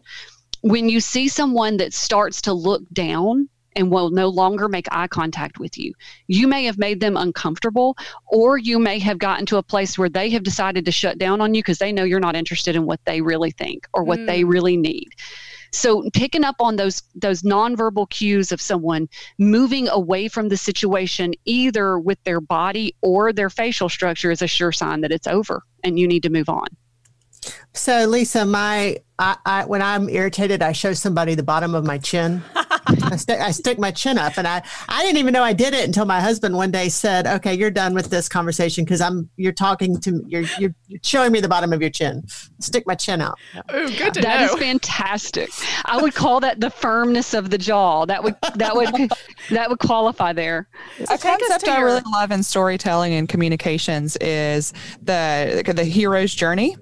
When 0.61 0.89
you 0.89 0.99
see 0.99 1.27
someone 1.27 1.77
that 1.77 1.93
starts 1.93 2.41
to 2.41 2.53
look 2.53 2.81
down 2.91 3.49
and 3.75 3.91
will 3.91 4.09
no 4.09 4.27
longer 4.27 4.67
make 4.67 4.87
eye 4.91 5.07
contact 5.07 5.59
with 5.59 5.77
you. 5.77 5.93
You 6.27 6.47
may 6.47 6.65
have 6.65 6.77
made 6.77 6.99
them 6.99 7.17
uncomfortable, 7.17 7.97
or 8.27 8.57
you 8.57 8.79
may 8.79 8.99
have 8.99 9.17
gotten 9.17 9.45
to 9.47 9.57
a 9.57 9.63
place 9.63 9.97
where 9.97 10.09
they 10.09 10.29
have 10.31 10.43
decided 10.43 10.85
to 10.85 10.91
shut 10.91 11.17
down 11.17 11.41
on 11.41 11.53
you 11.53 11.61
because 11.61 11.79
they 11.79 11.91
know 11.91 12.03
you're 12.03 12.19
not 12.19 12.35
interested 12.35 12.75
in 12.75 12.85
what 12.85 12.99
they 13.05 13.21
really 13.21 13.51
think 13.51 13.87
or 13.93 14.03
what 14.03 14.19
mm. 14.19 14.27
they 14.27 14.43
really 14.43 14.77
need. 14.77 15.09
So 15.73 16.09
picking 16.13 16.43
up 16.43 16.57
on 16.59 16.75
those 16.75 17.01
those 17.15 17.43
nonverbal 17.43 18.09
cues 18.09 18.51
of 18.51 18.61
someone 18.61 19.07
moving 19.37 19.87
away 19.87 20.27
from 20.27 20.49
the 20.49 20.57
situation 20.57 21.33
either 21.45 21.97
with 21.97 22.21
their 22.23 22.41
body 22.41 22.95
or 23.01 23.31
their 23.31 23.49
facial 23.49 23.87
structure 23.87 24.31
is 24.31 24.41
a 24.41 24.47
sure 24.47 24.73
sign 24.73 25.01
that 25.01 25.11
it's 25.11 25.27
over 25.27 25.63
and 25.83 25.97
you 25.97 26.07
need 26.07 26.23
to 26.23 26.29
move 26.29 26.49
on. 26.49 26.67
So 27.73 28.05
Lisa, 28.05 28.45
my 28.45 28.97
I, 29.17 29.37
I, 29.45 29.65
when 29.65 29.81
I'm 29.81 30.09
irritated, 30.09 30.61
I 30.61 30.73
show 30.73 30.93
somebody 30.93 31.35
the 31.35 31.43
bottom 31.43 31.73
of 31.73 31.85
my 31.85 31.97
chin. 31.97 32.43
I, 32.85 33.15
stick, 33.15 33.39
I 33.39 33.51
stick 33.51 33.79
my 33.79 33.91
chin 33.91 34.17
up, 34.17 34.37
and 34.37 34.47
I, 34.47 34.61
I 34.89 35.03
didn't 35.03 35.17
even 35.17 35.33
know 35.33 35.43
I 35.43 35.53
did 35.53 35.73
it 35.73 35.85
until 35.85 36.05
my 36.05 36.19
husband 36.19 36.55
one 36.55 36.71
day 36.71 36.89
said, 36.89 37.27
"Okay, 37.27 37.53
you're 37.53 37.71
done 37.71 37.93
with 37.93 38.09
this 38.09 38.27
conversation 38.27 38.83
because 38.83 39.01
I'm 39.01 39.29
you're 39.37 39.51
talking 39.51 39.99
to 40.01 40.23
you're, 40.27 40.43
you're 40.59 40.73
showing 41.03 41.31
me 41.31 41.39
the 41.39 41.47
bottom 41.47 41.73
of 41.73 41.81
your 41.81 41.89
chin. 41.89 42.23
Stick 42.59 42.85
my 42.87 42.95
chin 42.95 43.21
out." 43.21 43.37
Oh, 43.69 43.87
good 43.87 44.13
to 44.13 44.21
that 44.21 44.41
know. 44.41 44.47
That 44.47 44.53
is 44.53 44.59
fantastic. 44.59 45.49
I 45.85 46.01
would 46.01 46.13
call 46.13 46.39
that 46.41 46.59
the 46.59 46.69
firmness 46.69 47.33
of 47.33 47.49
the 47.49 47.57
jaw. 47.57 48.05
That 48.05 48.23
would 48.23 48.35
that 48.55 48.75
would 48.75 49.11
that 49.49 49.69
would 49.69 49.79
qualify 49.79 50.33
there. 50.33 50.67
A 51.09 51.17
concept 51.17 51.67
I 51.67 51.81
really 51.81 52.01
love 52.11 52.31
in 52.31 52.43
storytelling 52.43 53.13
and 53.13 53.27
communications 53.27 54.17
is 54.17 54.73
the 55.01 55.63
the 55.75 55.83
hero's 55.83 56.33
journey, 56.33 56.77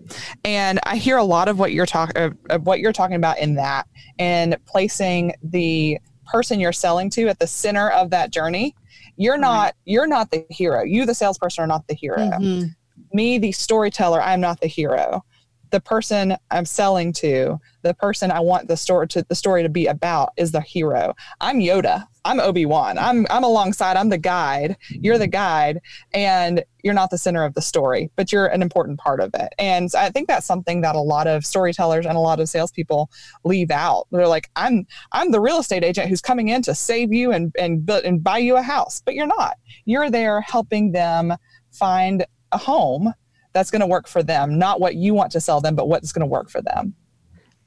and 0.45 0.79
I 0.83 0.97
hear 0.97 1.17
a 1.17 1.23
lot 1.23 1.47
of 1.47 1.59
what 1.59 1.73
you're 1.73 1.85
talking 1.85 2.33
of, 2.49 2.65
what 2.65 2.79
you're 2.79 2.93
talking 2.93 3.15
about 3.15 3.39
in 3.39 3.55
that 3.55 3.87
and 4.19 4.57
placing 4.65 5.33
the 5.43 5.88
person 6.31 6.59
you're 6.59 6.71
selling 6.71 7.09
to 7.09 7.27
at 7.27 7.39
the 7.39 7.47
center 7.47 7.89
of 7.89 8.09
that 8.11 8.31
journey 8.31 8.75
you're 9.19 9.37
not 9.37 9.75
you're 9.85 10.07
not 10.07 10.31
the 10.31 10.45
hero. 10.49 10.81
You 10.81 11.05
the 11.05 11.13
salesperson 11.13 11.65
are 11.65 11.67
not 11.67 11.85
the 11.87 11.93
hero. 11.93 12.19
Mm-hmm. 12.19 12.67
me 13.13 13.37
the 13.37 13.51
storyteller 13.51 14.21
i'm 14.21 14.41
not 14.41 14.59
the 14.61 14.67
hero 14.67 15.23
the 15.71 15.79
person 15.79 16.35
I'm 16.51 16.65
selling 16.65 17.13
to, 17.13 17.59
the 17.81 17.93
person 17.93 18.31
I 18.31 18.39
want 18.39 18.67
the 18.67 18.77
story 18.77 19.07
to 19.09 19.25
the 19.27 19.35
story 19.35 19.63
to 19.63 19.69
be 19.69 19.87
about 19.87 20.33
is 20.37 20.51
the 20.51 20.61
hero. 20.61 21.15
I'm 21.39 21.59
Yoda. 21.59 22.05
I'm 22.25 22.39
Obi-Wan. 22.39 22.97
I'm 22.97 23.25
I'm 23.29 23.43
alongside. 23.43 23.95
I'm 23.95 24.09
the 24.09 24.17
guide. 24.17 24.77
You're 24.89 25.17
the 25.17 25.27
guide, 25.27 25.79
and 26.13 26.63
you're 26.83 26.93
not 26.93 27.09
the 27.09 27.17
center 27.17 27.43
of 27.43 27.53
the 27.53 27.61
story, 27.61 28.11
but 28.15 28.31
you're 28.31 28.47
an 28.47 28.61
important 28.61 28.99
part 28.99 29.19
of 29.21 29.31
it. 29.33 29.53
And 29.57 29.89
I 29.95 30.09
think 30.09 30.27
that's 30.27 30.45
something 30.45 30.81
that 30.81 30.95
a 30.95 31.01
lot 31.01 31.27
of 31.27 31.45
storytellers 31.45 32.05
and 32.05 32.17
a 32.17 32.21
lot 32.21 32.39
of 32.39 32.49
salespeople 32.49 33.09
leave 33.43 33.71
out. 33.71 34.07
They're 34.11 34.27
like, 34.27 34.49
I'm 34.55 34.85
I'm 35.11 35.31
the 35.31 35.41
real 35.41 35.59
estate 35.59 35.83
agent 35.83 36.09
who's 36.09 36.21
coming 36.21 36.49
in 36.49 36.61
to 36.63 36.75
save 36.75 37.13
you 37.13 37.31
and 37.31 37.53
and 37.57 37.89
and 37.89 38.23
buy 38.23 38.39
you 38.39 38.57
a 38.57 38.61
house, 38.61 39.01
but 39.03 39.15
you're 39.15 39.27
not. 39.27 39.57
You're 39.85 40.09
there 40.09 40.41
helping 40.41 40.91
them 40.91 41.33
find 41.71 42.25
a 42.51 42.57
home 42.57 43.13
that's 43.53 43.71
going 43.71 43.81
to 43.81 43.87
work 43.87 44.07
for 44.07 44.23
them, 44.23 44.57
not 44.57 44.79
what 44.79 44.95
you 44.95 45.13
want 45.13 45.31
to 45.31 45.41
sell 45.41 45.61
them, 45.61 45.75
but 45.75 45.87
what's 45.87 46.11
going 46.11 46.21
to 46.21 46.27
work 46.27 46.49
for 46.49 46.61
them. 46.61 46.93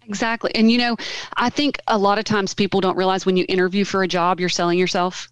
Exactly. 0.07 0.55
And 0.55 0.71
you 0.71 0.79
know, 0.79 0.97
I 1.37 1.49
think 1.51 1.79
a 1.87 1.99
lot 1.99 2.19
of 2.19 2.25
times 2.25 2.55
people 2.55 2.81
don't 2.81 2.97
realize 2.97 3.25
when 3.25 3.37
you 3.37 3.45
interview 3.49 3.85
for 3.85 4.03
a 4.03 4.09
job, 4.09 4.41
you're 4.41 4.49
selling 4.49 4.79
yourself. 4.79 5.29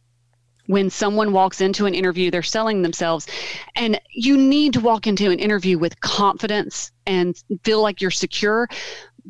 When 0.67 0.89
someone 0.89 1.33
walks 1.33 1.61
into 1.61 1.87
an 1.87 1.95
interview, 1.95 2.31
they're 2.31 2.43
selling 2.43 2.83
themselves. 2.83 3.27
And 3.75 4.01
you 4.13 4.37
need 4.37 4.73
to 4.75 4.81
walk 4.81 5.09
into 5.09 5.31
an 5.31 5.41
interview 5.41 5.79
with 5.79 6.01
confidence 6.01 6.93
and 7.07 7.37
feel 7.65 7.83
like 7.83 8.01
you're 8.01 8.13
secure. 8.13 8.69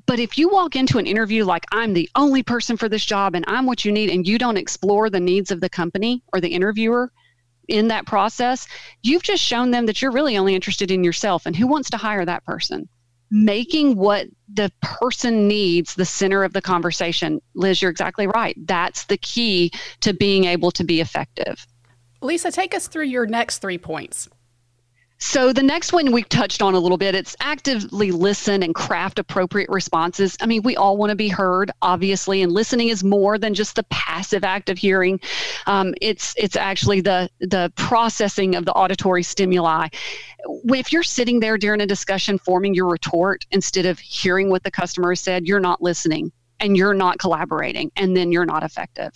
But 0.04 0.20
if 0.20 0.36
you 0.36 0.50
walk 0.50 0.76
into 0.76 0.98
an 0.98 1.06
interview 1.06 1.44
like 1.44 1.64
I'm 1.72 1.94
the 1.94 2.10
only 2.14 2.42
person 2.42 2.76
for 2.76 2.88
this 2.88 3.04
job 3.04 3.34
and 3.34 3.44
I'm 3.48 3.64
what 3.64 3.84
you 3.84 3.92
need, 3.92 4.10
and 4.10 4.26
you 4.26 4.38
don't 4.38 4.58
explore 4.58 5.08
the 5.08 5.20
needs 5.20 5.50
of 5.50 5.60
the 5.60 5.70
company 5.70 6.22
or 6.32 6.40
the 6.40 6.48
interviewer, 6.48 7.10
in 7.70 7.88
that 7.88 8.06
process, 8.06 8.66
you've 9.02 9.22
just 9.22 9.42
shown 9.42 9.70
them 9.70 9.86
that 9.86 10.02
you're 10.02 10.10
really 10.10 10.36
only 10.36 10.54
interested 10.54 10.90
in 10.90 11.04
yourself 11.04 11.46
and 11.46 11.56
who 11.56 11.66
wants 11.66 11.88
to 11.90 11.96
hire 11.96 12.24
that 12.24 12.44
person. 12.44 12.88
Making 13.30 13.96
what 13.96 14.26
the 14.52 14.72
person 14.82 15.46
needs 15.46 15.94
the 15.94 16.04
center 16.04 16.42
of 16.42 16.52
the 16.52 16.60
conversation. 16.60 17.40
Liz, 17.54 17.80
you're 17.80 17.90
exactly 17.90 18.26
right. 18.26 18.56
That's 18.66 19.04
the 19.04 19.16
key 19.16 19.70
to 20.00 20.12
being 20.12 20.44
able 20.44 20.72
to 20.72 20.82
be 20.82 21.00
effective. 21.00 21.64
Lisa, 22.20 22.50
take 22.50 22.74
us 22.74 22.88
through 22.88 23.04
your 23.04 23.26
next 23.26 23.58
three 23.58 23.78
points. 23.78 24.28
So 25.22 25.52
the 25.52 25.62
next 25.62 25.92
one 25.92 26.12
we 26.12 26.22
touched 26.24 26.62
on 26.62 26.74
a 26.74 26.78
little 26.78 26.96
bit, 26.96 27.14
it's 27.14 27.36
actively 27.40 28.10
listen 28.10 28.62
and 28.62 28.74
craft 28.74 29.18
appropriate 29.18 29.68
responses. 29.68 30.34
I 30.40 30.46
mean, 30.46 30.62
we 30.62 30.76
all 30.76 30.96
want 30.96 31.10
to 31.10 31.16
be 31.16 31.28
heard, 31.28 31.70
obviously, 31.82 32.42
and 32.42 32.50
listening 32.50 32.88
is 32.88 33.04
more 33.04 33.36
than 33.36 33.52
just 33.52 33.76
the 33.76 33.82
passive 33.84 34.44
act 34.44 34.70
of 34.70 34.78
hearing. 34.78 35.20
Um, 35.66 35.94
it's 36.00 36.34
it's 36.38 36.56
actually 36.56 37.02
the 37.02 37.28
the 37.38 37.70
processing 37.76 38.54
of 38.54 38.64
the 38.64 38.72
auditory 38.72 39.22
stimuli. 39.22 39.88
If 40.64 40.90
you're 40.90 41.02
sitting 41.02 41.38
there 41.38 41.58
during 41.58 41.82
a 41.82 41.86
discussion 41.86 42.38
forming 42.38 42.74
your 42.74 42.88
retort 42.88 43.44
instead 43.50 43.84
of 43.84 43.98
hearing 43.98 44.48
what 44.48 44.64
the 44.64 44.70
customer 44.70 45.14
said, 45.14 45.46
you're 45.46 45.60
not 45.60 45.82
listening 45.82 46.32
and 46.60 46.76
you're 46.76 46.94
not 46.94 47.18
collaborating 47.18 47.90
and 47.96 48.16
then 48.16 48.30
you're 48.32 48.46
not 48.46 48.62
effective. 48.62 49.12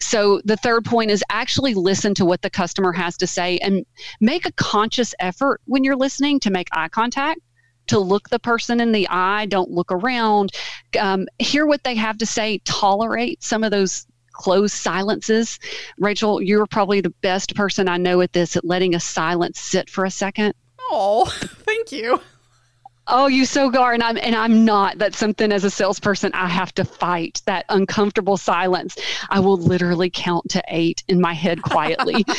So 0.00 0.40
the 0.44 0.56
third 0.56 0.84
point 0.84 1.10
is 1.10 1.22
actually 1.30 1.74
listen 1.74 2.14
to 2.14 2.24
what 2.24 2.42
the 2.42 2.50
customer 2.50 2.92
has 2.92 3.16
to 3.18 3.26
say 3.26 3.58
and 3.58 3.84
make 4.20 4.46
a 4.46 4.52
conscious 4.52 5.14
effort 5.20 5.60
when 5.66 5.84
you're 5.84 5.96
listening 5.96 6.40
to 6.40 6.50
make 6.50 6.68
eye 6.72 6.88
contact 6.88 7.40
to 7.88 7.98
look 7.98 8.28
the 8.30 8.38
person 8.38 8.80
in 8.80 8.92
the 8.92 9.08
eye, 9.08 9.46
don't 9.46 9.70
look 9.70 9.92
around, 9.92 10.50
um, 10.98 11.26
hear 11.38 11.66
what 11.66 11.84
they 11.84 11.94
have 11.94 12.18
to 12.18 12.26
say, 12.26 12.58
tolerate 12.64 13.42
some 13.42 13.62
of 13.62 13.70
those 13.70 14.06
closed 14.32 14.74
silences. 14.74 15.58
Rachel, 15.98 16.42
you're 16.42 16.66
probably 16.66 17.00
the 17.00 17.14
best 17.22 17.54
person 17.54 17.88
I 17.88 17.96
know 17.96 18.20
at 18.20 18.32
this, 18.32 18.56
at 18.56 18.64
letting 18.64 18.94
a 18.94 19.00
silence 19.00 19.58
sit 19.58 19.88
for 19.88 20.04
a 20.04 20.10
second. 20.10 20.54
Oh, 20.90 21.26
thank 21.64 21.92
you. 21.92 22.20
Oh, 23.08 23.28
you 23.28 23.44
so 23.44 23.70
gar, 23.70 23.92
and 23.92 24.02
I'm 24.02 24.16
and 24.16 24.34
I'm 24.34 24.64
not. 24.64 24.98
That's 24.98 25.16
something 25.16 25.52
as 25.52 25.64
a 25.64 25.70
salesperson 25.70 26.32
I 26.34 26.48
have 26.48 26.74
to 26.74 26.84
fight 26.84 27.40
that 27.46 27.64
uncomfortable 27.68 28.36
silence. 28.36 28.96
I 29.30 29.40
will 29.40 29.56
literally 29.56 30.10
count 30.10 30.50
to 30.50 30.62
eight 30.68 31.04
in 31.08 31.20
my 31.20 31.32
head 31.32 31.62
quietly. 31.62 32.24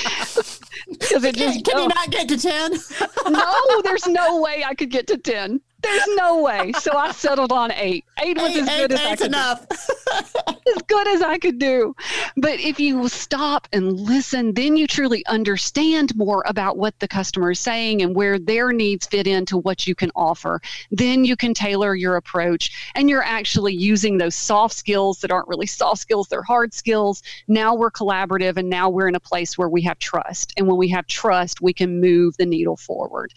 Because 0.90 1.24
it 1.24 1.36
just, 1.36 1.66
can, 1.66 1.74
can 1.76 1.84
you 1.84 1.88
not 1.90 2.12
get 2.12 2.30
to 2.30 2.38
ten? 2.38 2.72
no, 3.30 3.82
there's 3.82 4.08
no 4.08 4.42
way 4.42 4.64
I 4.66 4.74
could 4.74 4.90
get 4.90 5.08
to 5.08 5.18
ten. 5.18 5.60
There's 5.84 6.08
no 6.16 6.42
way. 6.42 6.72
So 6.80 6.96
I 6.98 7.12
settled 7.12 7.52
on 7.52 7.72
eight. 7.72 8.06
Eight 8.22 8.38
was 8.38 8.56
eight, 8.56 8.64
as 8.64 8.68
good 8.68 8.92
eight, 8.92 9.00
as 9.00 9.06
I 9.06 9.16
could. 9.16 9.26
enough. 9.28 9.66
as 10.76 10.82
good 10.88 11.08
as 11.08 11.22
I 11.22 11.38
could 11.38 11.60
do. 11.60 11.96
But 12.36 12.60
if 12.60 12.80
you 12.80 13.08
stop 13.10 13.68
and 13.72 14.00
listen, 14.00 14.54
then 14.54 14.76
you 14.76 14.88
truly 14.88 15.26
understand 15.28 16.16
more 16.16 16.44
about 16.48 16.78
what 16.78 16.98
the 17.00 17.08
customer 17.08 17.52
is 17.52 17.60
saying 17.60 18.02
and 18.02 18.16
where 18.16 18.40
their 18.40 18.72
needs 18.74 19.06
fit 19.06 19.28
into 19.28 19.58
what 19.58 19.86
you 19.86 19.94
can 19.94 20.12
offer. 20.16 20.62
Then 20.92 21.24
you 21.24 21.36
can 21.36 21.54
tailor 21.54 21.96
your 21.96 22.16
approach 22.16 22.92
and 22.96 23.10
you're 23.10 23.24
actually 23.24 23.74
using 23.74 24.18
those 24.18 24.36
soft 24.36 24.76
skills 24.76 25.20
that 25.20 25.32
aren't 25.32 25.48
really 25.48 25.68
soft 25.68 26.02
skills, 26.02 26.28
they're 26.28 26.44
hard 26.44 26.74
skills. 26.74 27.22
Now 27.48 27.76
we're 27.76 27.92
collaborative 27.92 28.58
and 28.58 28.70
now 28.70 28.90
we're 28.90 29.08
in 29.08 29.16
a 29.16 29.20
place 29.20 29.58
where 29.58 29.70
we 29.70 29.84
have 29.84 30.00
trust. 30.00 30.54
And 30.58 30.68
when 30.68 30.78
we 30.78 30.90
have 30.90 31.06
trust, 31.08 31.62
we 31.62 31.74
can 31.74 32.02
move 32.02 32.36
the 32.38 32.46
needle 32.46 32.78
forward. 32.78 33.34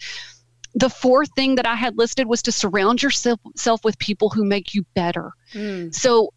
The 0.75 0.89
fourth 0.89 1.29
thing 1.35 1.55
that 1.55 1.67
I 1.67 1.75
had 1.75 1.97
listed 1.97 2.27
was 2.27 2.41
to 2.43 2.51
surround 2.51 3.03
yourself 3.03 3.83
with 3.83 3.97
people 3.99 4.29
who 4.29 4.45
make 4.45 4.73
you 4.73 4.85
better. 4.93 5.31
Mm. 5.53 5.93
So 5.93 6.33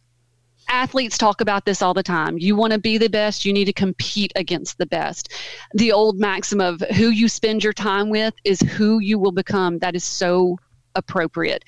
athletes 0.69 1.19
talk 1.19 1.41
about 1.41 1.65
this 1.65 1.83
all 1.83 1.95
the 1.95 2.03
time. 2.03 2.39
You 2.39 2.57
want 2.57 2.73
to 2.73 2.79
be 2.79 2.99
the 2.99 3.09
best, 3.09 3.45
you 3.45 3.53
need 3.53 3.67
to 3.67 3.73
compete 3.73 4.33
against 4.35 4.79
the 4.79 4.87
best. 4.87 5.33
The 5.75 5.93
old 5.93 6.19
maxim 6.19 6.61
of 6.61 6.81
who 6.97 7.11
you 7.11 7.29
spend 7.29 7.63
your 7.63 7.73
time 7.73 8.11
with 8.11 8.35
is 8.45 8.61
who 8.61 8.99
you 8.99 9.19
will 9.19 9.33
become. 9.33 9.79
That 9.79 9.95
is 9.95 10.05
so 10.05 10.59
appropriate. 10.95 11.65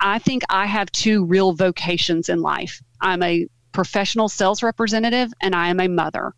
I 0.00 0.18
think 0.18 0.42
I 0.48 0.66
have 0.66 0.90
two 0.92 1.24
real 1.24 1.52
vocations 1.52 2.28
in 2.28 2.40
life. 2.40 2.82
I'm 3.00 3.22
a 3.22 3.46
professional 3.72 4.28
sales 4.28 4.62
representative 4.62 5.32
and 5.40 5.54
I 5.54 5.68
am 5.68 5.80
a 5.80 5.88
mother. 5.88 6.32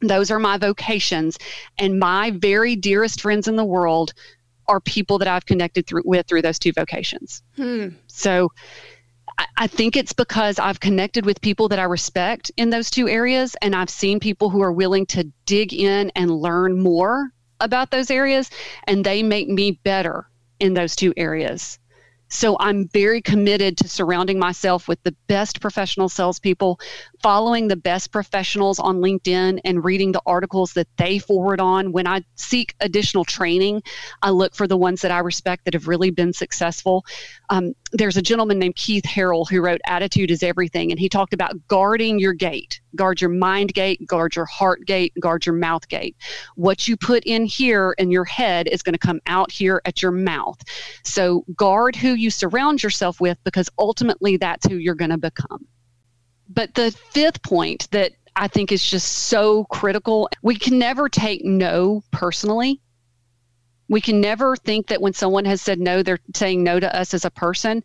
Those 0.00 0.30
are 0.30 0.38
my 0.38 0.58
vocations 0.58 1.38
and 1.78 1.98
my 1.98 2.30
very 2.30 2.76
dearest 2.76 3.20
friends 3.20 3.48
in 3.48 3.56
the 3.56 3.64
world 3.64 4.12
are 4.68 4.80
people 4.80 5.18
that 5.18 5.28
I've 5.28 5.46
connected 5.46 5.86
through 5.86 6.02
with 6.04 6.26
through 6.26 6.42
those 6.42 6.58
two 6.58 6.72
vocations. 6.72 7.42
Hmm. 7.56 7.88
So 8.06 8.50
I 9.58 9.66
think 9.66 9.96
it's 9.96 10.12
because 10.12 10.58
I've 10.58 10.80
connected 10.80 11.26
with 11.26 11.40
people 11.40 11.68
that 11.68 11.78
I 11.78 11.84
respect 11.84 12.50
in 12.56 12.70
those 12.70 12.90
two 12.90 13.08
areas, 13.08 13.54
and 13.60 13.74
I've 13.74 13.90
seen 13.90 14.18
people 14.18 14.48
who 14.48 14.62
are 14.62 14.72
willing 14.72 15.04
to 15.06 15.30
dig 15.44 15.74
in 15.74 16.10
and 16.14 16.30
learn 16.30 16.80
more 16.80 17.32
about 17.60 17.90
those 17.90 18.10
areas, 18.10 18.50
and 18.84 19.04
they 19.04 19.22
make 19.22 19.48
me 19.48 19.72
better 19.82 20.26
in 20.58 20.74
those 20.74 20.96
two 20.96 21.12
areas. 21.16 21.78
So 22.28 22.56
I'm 22.58 22.88
very 22.88 23.22
committed 23.22 23.76
to 23.78 23.88
surrounding 23.88 24.38
myself 24.38 24.88
with 24.88 25.02
the 25.02 25.14
best 25.26 25.60
professional 25.60 26.08
salespeople, 26.08 26.80
following 27.22 27.68
the 27.68 27.76
best 27.76 28.12
professionals 28.12 28.78
on 28.78 28.96
LinkedIn, 28.96 29.60
and 29.64 29.84
reading 29.84 30.12
the 30.12 30.22
articles 30.26 30.72
that 30.74 30.88
they 30.96 31.18
forward 31.18 31.60
on. 31.60 31.92
When 31.92 32.06
I 32.06 32.22
seek 32.36 32.74
additional 32.80 33.24
training, 33.24 33.82
I 34.22 34.30
look 34.30 34.54
for 34.54 34.66
the 34.66 34.76
ones 34.76 35.02
that 35.02 35.10
I 35.10 35.18
respect 35.18 35.64
that 35.64 35.74
have 35.74 35.88
really 35.88 36.10
been 36.10 36.32
successful. 36.32 37.04
Um, 37.50 37.74
there's 37.92 38.16
a 38.16 38.22
gentleman 38.22 38.58
named 38.58 38.76
Keith 38.76 39.04
Harrell 39.04 39.48
who 39.48 39.60
wrote 39.60 39.80
Attitude 39.86 40.30
is 40.30 40.42
Everything, 40.42 40.90
and 40.90 40.98
he 40.98 41.08
talked 41.08 41.34
about 41.34 41.54
guarding 41.68 42.18
your 42.18 42.32
gate. 42.32 42.80
Guard 42.94 43.20
your 43.20 43.30
mind 43.30 43.74
gate, 43.74 44.06
guard 44.06 44.36
your 44.36 44.46
heart 44.46 44.86
gate, 44.86 45.12
guard 45.20 45.44
your 45.44 45.54
mouth 45.54 45.86
gate. 45.88 46.16
What 46.54 46.88
you 46.88 46.96
put 46.96 47.24
in 47.24 47.44
here 47.44 47.94
in 47.98 48.10
your 48.10 48.24
head 48.24 48.68
is 48.68 48.82
going 48.82 48.94
to 48.94 48.98
come 48.98 49.20
out 49.26 49.50
here 49.50 49.82
at 49.84 50.02
your 50.02 50.12
mouth. 50.12 50.58
So 51.04 51.44
guard 51.56 51.94
who 51.94 52.14
you 52.14 52.30
surround 52.30 52.82
yourself 52.82 53.20
with 53.20 53.38
because 53.44 53.68
ultimately 53.78 54.36
that's 54.36 54.66
who 54.66 54.76
you're 54.76 54.94
going 54.94 55.10
to 55.10 55.18
become. 55.18 55.66
But 56.48 56.74
the 56.74 56.90
fifth 57.10 57.42
point 57.42 57.88
that 57.90 58.12
I 58.34 58.48
think 58.48 58.70
is 58.70 58.84
just 58.84 59.10
so 59.10 59.64
critical 59.64 60.28
we 60.42 60.56
can 60.56 60.78
never 60.78 61.08
take 61.08 61.44
no 61.44 62.02
personally. 62.10 62.80
We 63.88 64.00
can 64.00 64.20
never 64.20 64.56
think 64.56 64.88
that 64.88 65.00
when 65.00 65.12
someone 65.12 65.44
has 65.44 65.62
said 65.62 65.78
no, 65.78 66.02
they're 66.02 66.18
saying 66.34 66.62
no 66.62 66.80
to 66.80 66.94
us 66.94 67.14
as 67.14 67.24
a 67.24 67.30
person. 67.30 67.82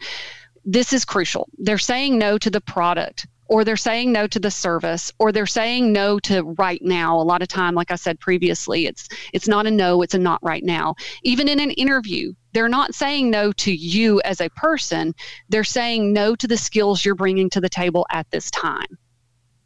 This 0.65 0.93
is 0.93 1.05
crucial. 1.05 1.47
They're 1.57 1.77
saying 1.77 2.17
no 2.17 2.37
to 2.37 2.49
the 2.49 2.61
product 2.61 3.27
or 3.51 3.65
they're 3.65 3.75
saying 3.75 4.13
no 4.13 4.25
to 4.27 4.39
the 4.39 4.49
service 4.49 5.11
or 5.19 5.33
they're 5.33 5.45
saying 5.45 5.91
no 5.91 6.17
to 6.19 6.41
right 6.57 6.81
now. 6.81 7.19
A 7.19 7.21
lot 7.21 7.41
of 7.41 7.49
time 7.49 7.75
like 7.75 7.91
i 7.91 7.95
said 7.95 8.17
previously 8.17 8.87
it's 8.87 9.09
it's 9.33 9.47
not 9.47 9.67
a 9.67 9.71
no 9.71 10.01
it's 10.01 10.13
a 10.13 10.17
not 10.17 10.39
right 10.41 10.63
now. 10.63 10.95
Even 11.23 11.49
in 11.49 11.59
an 11.59 11.71
interview 11.71 12.33
they're 12.53 12.69
not 12.69 12.95
saying 12.95 13.29
no 13.29 13.51
to 13.51 13.73
you 13.73 14.21
as 14.21 14.39
a 14.39 14.49
person. 14.51 15.13
They're 15.49 15.65
saying 15.65 16.13
no 16.13 16.33
to 16.35 16.47
the 16.47 16.57
skills 16.57 17.03
you're 17.03 17.13
bringing 17.13 17.49
to 17.49 17.59
the 17.59 17.69
table 17.69 18.05
at 18.09 18.31
this 18.31 18.49
time. 18.51 18.97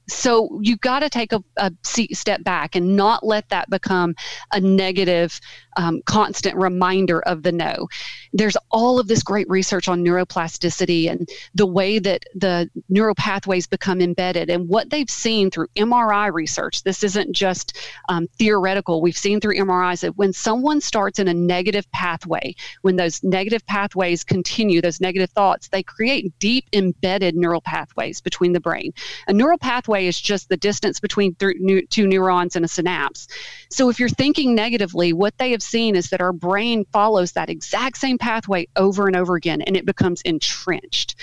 So 0.08 0.60
you've 0.62 0.82
got 0.82 1.00
to 1.00 1.10
take 1.10 1.32
a, 1.34 1.44
a 1.58 1.72
step 1.84 2.44
back 2.44 2.76
and 2.76 2.96
not 2.96 3.26
let 3.26 3.50
that 3.50 3.70
become 3.70 4.16
a 4.52 4.60
negative 4.60 5.40
um, 5.76 6.02
constant 6.06 6.56
reminder 6.56 7.22
of 7.22 7.44
the 7.44 7.52
no 7.52 7.88
there's 8.34 8.58
all 8.70 9.00
of 9.00 9.08
this 9.08 9.24
great 9.24 9.50
research 9.50 9.88
on 9.88 10.04
neuroplasticity 10.04 11.10
and 11.10 11.30
the 11.54 11.66
way 11.66 12.00
that 12.00 12.24
the 12.36 12.70
neural 12.90 13.16
pathways 13.16 13.66
become 13.66 14.02
embedded 14.02 14.50
and 14.50 14.68
what 14.68 14.90
they've 14.90 15.10
seen 15.10 15.50
through 15.50 15.68
mri 15.76 16.34
research. 16.34 16.84
This 16.84 17.04
isn't 17.04 17.32
just 17.32 17.78
um, 18.10 18.28
theoretical. 18.38 19.02
We've 19.02 19.18
seen 19.18 19.40
through 19.40 19.56
mris 19.56 20.02
that 20.02 20.18
when 20.18 20.34
someone 20.34 20.82
starts 20.82 21.20
in 21.20 21.28
a 21.28 21.34
negative 21.34 21.90
pathway 21.92 22.56
when 22.82 22.98
those 22.98 23.24
negative 23.24 23.66
pathways 23.66 24.24
continue 24.24 24.82
those 24.82 25.00
negative 25.00 25.30
thoughts 25.30 25.70
they 25.70 25.84
create 25.84 26.38
deep 26.40 26.66
embedded 26.74 27.36
neural 27.36 27.62
pathways 27.62 28.22
between 28.22 28.54
the 28.54 28.60
brain. 28.60 28.94
A 29.28 29.34
neural 29.34 29.58
pathway 29.58 30.08
is 30.08 30.20
just 30.20 30.50
the 30.50 30.58
distance 30.58 31.00
between 31.00 31.36
th- 31.36 31.90
two 31.90 32.08
neurons 32.08 32.56
in 32.56 32.64
a 32.64 32.68
synapse. 32.68 33.28
So 33.70 33.90
if 33.90 34.00
you're 34.00 34.10
thinking 34.10 34.56
negatively, 34.56 35.14
what 35.14 35.38
they 35.38 35.52
have 35.52 35.64
seen 35.66 35.96
is 35.96 36.10
that 36.10 36.22
our 36.22 36.34
brain 36.34 36.86
follows 36.94 37.34
that 37.34 37.50
exact 37.50 37.98
same 37.98 38.18
pathway 38.18 38.68
over 38.76 39.08
and 39.08 39.16
over 39.16 39.36
again 39.36 39.62
and 39.62 39.76
it 39.76 39.86
becomes 39.86 40.22
entrenched. 40.22 41.16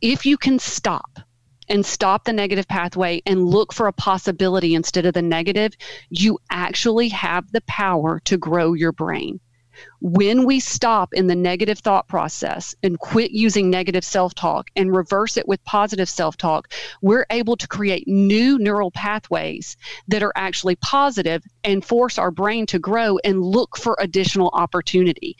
If 0.00 0.26
you 0.26 0.36
can 0.36 0.58
stop, 0.58 1.18
and 1.68 1.86
stop 1.86 2.24
the 2.24 2.32
negative 2.32 2.68
pathway 2.68 3.22
and 3.24 3.48
look 3.48 3.72
for 3.72 3.86
a 3.86 3.92
possibility 3.92 4.74
instead 4.74 5.06
of 5.06 5.14
the 5.14 5.22
negative, 5.22 5.72
you 6.10 6.38
actually 6.50 7.08
have 7.08 7.50
the 7.52 7.62
power 7.62 8.20
to 8.24 8.36
grow 8.36 8.74
your 8.74 8.92
brain. 8.92 9.40
When 10.00 10.44
we 10.44 10.60
stop 10.60 11.14
in 11.14 11.26
the 11.26 11.34
negative 11.34 11.78
thought 11.78 12.08
process 12.08 12.74
and 12.82 12.98
quit 12.98 13.30
using 13.30 13.70
negative 13.70 14.04
self 14.04 14.34
talk 14.34 14.70
and 14.76 14.94
reverse 14.94 15.36
it 15.36 15.46
with 15.46 15.64
positive 15.64 16.08
self 16.08 16.36
talk, 16.36 16.72
we're 17.00 17.26
able 17.30 17.56
to 17.56 17.68
create 17.68 18.08
new 18.08 18.58
neural 18.58 18.90
pathways 18.90 19.76
that 20.08 20.22
are 20.22 20.32
actually 20.34 20.76
positive 20.76 21.42
and 21.64 21.84
force 21.84 22.18
our 22.18 22.30
brain 22.30 22.66
to 22.66 22.78
grow 22.78 23.18
and 23.24 23.42
look 23.42 23.76
for 23.76 23.96
additional 24.00 24.50
opportunity. 24.52 25.36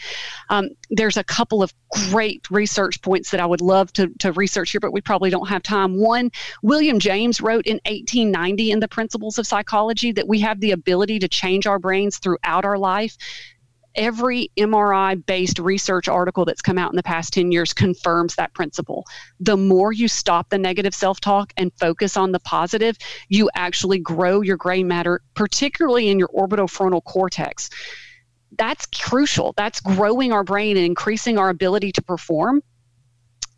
Um, 0.48 0.70
there's 0.90 1.16
a 1.16 1.24
couple 1.24 1.62
of 1.62 1.74
great 2.10 2.50
research 2.50 3.02
points 3.02 3.30
that 3.30 3.40
I 3.40 3.46
would 3.46 3.60
love 3.60 3.92
to, 3.94 4.08
to 4.20 4.32
research 4.32 4.70
here, 4.70 4.80
but 4.80 4.92
we 4.92 5.00
probably 5.00 5.30
don't 5.30 5.48
have 5.48 5.62
time. 5.62 5.96
One, 5.96 6.30
William 6.62 6.98
James 6.98 7.40
wrote 7.40 7.66
in 7.66 7.80
1890 7.84 8.70
in 8.70 8.80
the 8.80 8.88
Principles 8.88 9.38
of 9.38 9.46
Psychology 9.46 10.12
that 10.12 10.28
we 10.28 10.40
have 10.40 10.60
the 10.60 10.70
ability 10.70 11.18
to 11.18 11.28
change 11.28 11.66
our 11.66 11.78
brains 11.78 12.18
throughout 12.18 12.64
our 12.64 12.78
life 12.78 13.16
every 13.94 14.50
MRI 14.56 15.24
based 15.26 15.58
research 15.58 16.08
article 16.08 16.44
that's 16.44 16.62
come 16.62 16.78
out 16.78 16.90
in 16.90 16.96
the 16.96 17.02
past 17.02 17.32
10 17.32 17.52
years 17.52 17.72
confirms 17.72 18.34
that 18.36 18.54
principle. 18.54 19.04
The 19.40 19.56
more 19.56 19.92
you 19.92 20.08
stop 20.08 20.50
the 20.50 20.58
negative 20.58 20.94
self 20.94 21.20
talk 21.20 21.52
and 21.56 21.72
focus 21.78 22.16
on 22.16 22.32
the 22.32 22.40
positive, 22.40 22.96
you 23.28 23.50
actually 23.54 23.98
grow 23.98 24.40
your 24.40 24.56
gray 24.56 24.82
matter, 24.82 25.20
particularly 25.34 26.08
in 26.08 26.18
your 26.18 26.30
orbital 26.32 26.68
frontal 26.68 27.00
cortex. 27.00 27.70
That's 28.58 28.86
crucial. 28.86 29.54
That's 29.56 29.80
growing 29.80 30.32
our 30.32 30.44
brain 30.44 30.76
and 30.76 30.84
increasing 30.84 31.38
our 31.38 31.48
ability 31.48 31.92
to 31.92 32.02
perform 32.02 32.62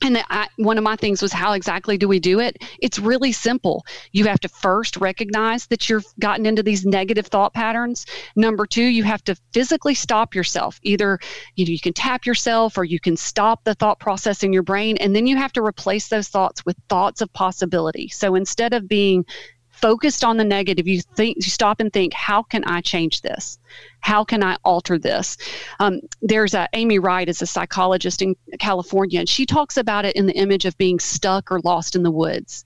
and 0.05 0.23
I, 0.29 0.49
one 0.59 0.77
of 0.77 0.85
my 0.85 0.97
things 0.97 1.23
was 1.23 1.33
how 1.33 1.55
exactly 1.55 1.97
do 1.97 2.07
we 2.07 2.21
do 2.21 2.39
it? 2.39 2.63
It's 2.79 2.99
really 2.99 3.33
simple. 3.33 3.87
You 4.13 4.27
have 4.27 4.39
to 4.41 4.49
first 4.49 4.99
recognize 4.99 5.67
that 5.69 5.89
you've 5.89 6.05
gotten 6.21 6.45
into 6.45 6.63
these 6.63 6.85
negative 6.85 7.27
thought 7.27 7.55
patterns. 7.55 8.05
Number 8.37 8.67
two, 8.67 8.85
you 8.85 9.03
have 9.05 9.25
to 9.25 9.35
physically 9.55 9.95
stop 9.95 10.35
yourself. 10.35 10.79
Either 10.83 11.19
you, 11.57 11.65
know, 11.65 11.71
you 11.71 11.81
can 11.81 11.95
tap 11.95 12.27
yourself 12.27 12.77
or 12.77 12.85
you 12.85 13.01
can 13.01 13.17
stop 13.17 13.65
the 13.65 13.75
thought 13.75 13.99
process 13.99 14.43
in 14.43 14.53
your 14.53 14.63
brain. 14.63 14.99
And 14.99 15.17
then 15.17 15.27
you 15.27 15.39
have 15.39 15.55
to 15.55 15.63
replace 15.63 16.09
those 16.09 16.29
thoughts 16.29 16.67
with 16.67 16.77
thoughts 16.91 17.23
of 17.23 17.33
possibility. 17.33 18.09
So 18.09 18.35
instead 18.35 18.75
of 18.75 18.87
being 18.87 19.25
focused 19.85 20.25
on 20.25 20.39
the 20.39 20.45
negative, 20.45 20.89
you 20.89 21.03
think 21.03 21.37
you 21.37 21.43
stop 21.43 21.79
and 21.79 21.93
think, 21.93 22.15
how 22.15 22.43
can 22.43 22.65
I 22.65 22.81
change 22.81 23.21
this? 23.21 23.59
How 24.01 24.25
can 24.25 24.43
I 24.43 24.57
alter 24.65 24.99
this? 24.99 25.37
Um, 25.79 26.01
there's 26.23 26.55
a, 26.55 26.71
Amy 26.73 26.99
Wright 26.99 27.29
is 27.29 27.43
a 27.43 27.47
psychologist 27.47 28.23
in 28.23 28.35
California, 28.59 29.21
and 29.21 29.29
she 29.29 29.45
talks 29.45 29.77
about 29.77 30.07
it 30.07 30.17
in 30.17 30.25
the 30.25 30.33
image 30.33 30.65
of 30.65 30.79
being 30.79 30.99
stuck 30.99 31.53
or 31.53 31.61
lost 31.65 31.97
in 31.97 32.03
the 32.03 32.11
woods. 32.11 32.65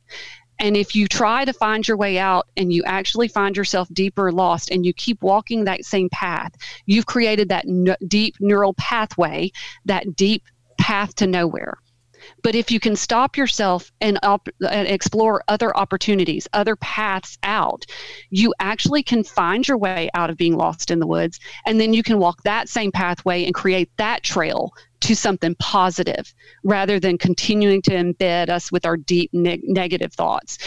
And 0.60 0.76
if 0.76 0.94
you 0.94 1.08
try 1.08 1.44
to 1.44 1.52
find 1.52 1.88
your 1.88 1.96
way 1.96 2.20
out 2.20 2.46
and 2.56 2.72
you 2.72 2.84
actually 2.84 3.26
find 3.26 3.56
yourself 3.56 3.88
deeper 3.92 4.30
lost 4.30 4.70
and 4.70 4.86
you 4.86 4.92
keep 4.92 5.20
walking 5.20 5.64
that 5.64 5.84
same 5.84 6.08
path, 6.10 6.52
you've 6.86 7.06
created 7.06 7.48
that 7.48 7.64
n- 7.66 7.96
deep 8.06 8.36
neural 8.38 8.74
pathway, 8.74 9.50
that 9.86 10.14
deep 10.14 10.44
path 10.78 11.16
to 11.16 11.26
nowhere. 11.26 11.78
But 12.42 12.54
if 12.54 12.70
you 12.70 12.80
can 12.80 12.96
stop 12.96 13.36
yourself 13.36 13.90
and, 14.00 14.18
op- 14.22 14.48
and 14.68 14.88
explore 14.88 15.42
other 15.48 15.76
opportunities, 15.76 16.48
other 16.52 16.76
paths 16.76 17.38
out, 17.42 17.84
you 18.30 18.54
actually 18.60 19.02
can 19.02 19.24
find 19.24 19.66
your 19.66 19.78
way 19.78 20.10
out 20.14 20.30
of 20.30 20.36
being 20.36 20.56
lost 20.56 20.90
in 20.90 20.98
the 20.98 21.06
woods. 21.06 21.40
And 21.66 21.80
then 21.80 21.92
you 21.92 22.02
can 22.02 22.18
walk 22.18 22.42
that 22.42 22.68
same 22.68 22.92
pathway 22.92 23.44
and 23.44 23.54
create 23.54 23.90
that 23.96 24.22
trail 24.22 24.72
to 25.00 25.14
something 25.14 25.54
positive 25.56 26.34
rather 26.64 26.98
than 26.98 27.18
continuing 27.18 27.82
to 27.82 27.90
embed 27.92 28.48
us 28.48 28.72
with 28.72 28.84
our 28.84 28.96
deep 28.96 29.30
ne- 29.32 29.60
negative 29.62 30.12
thoughts. 30.12 30.58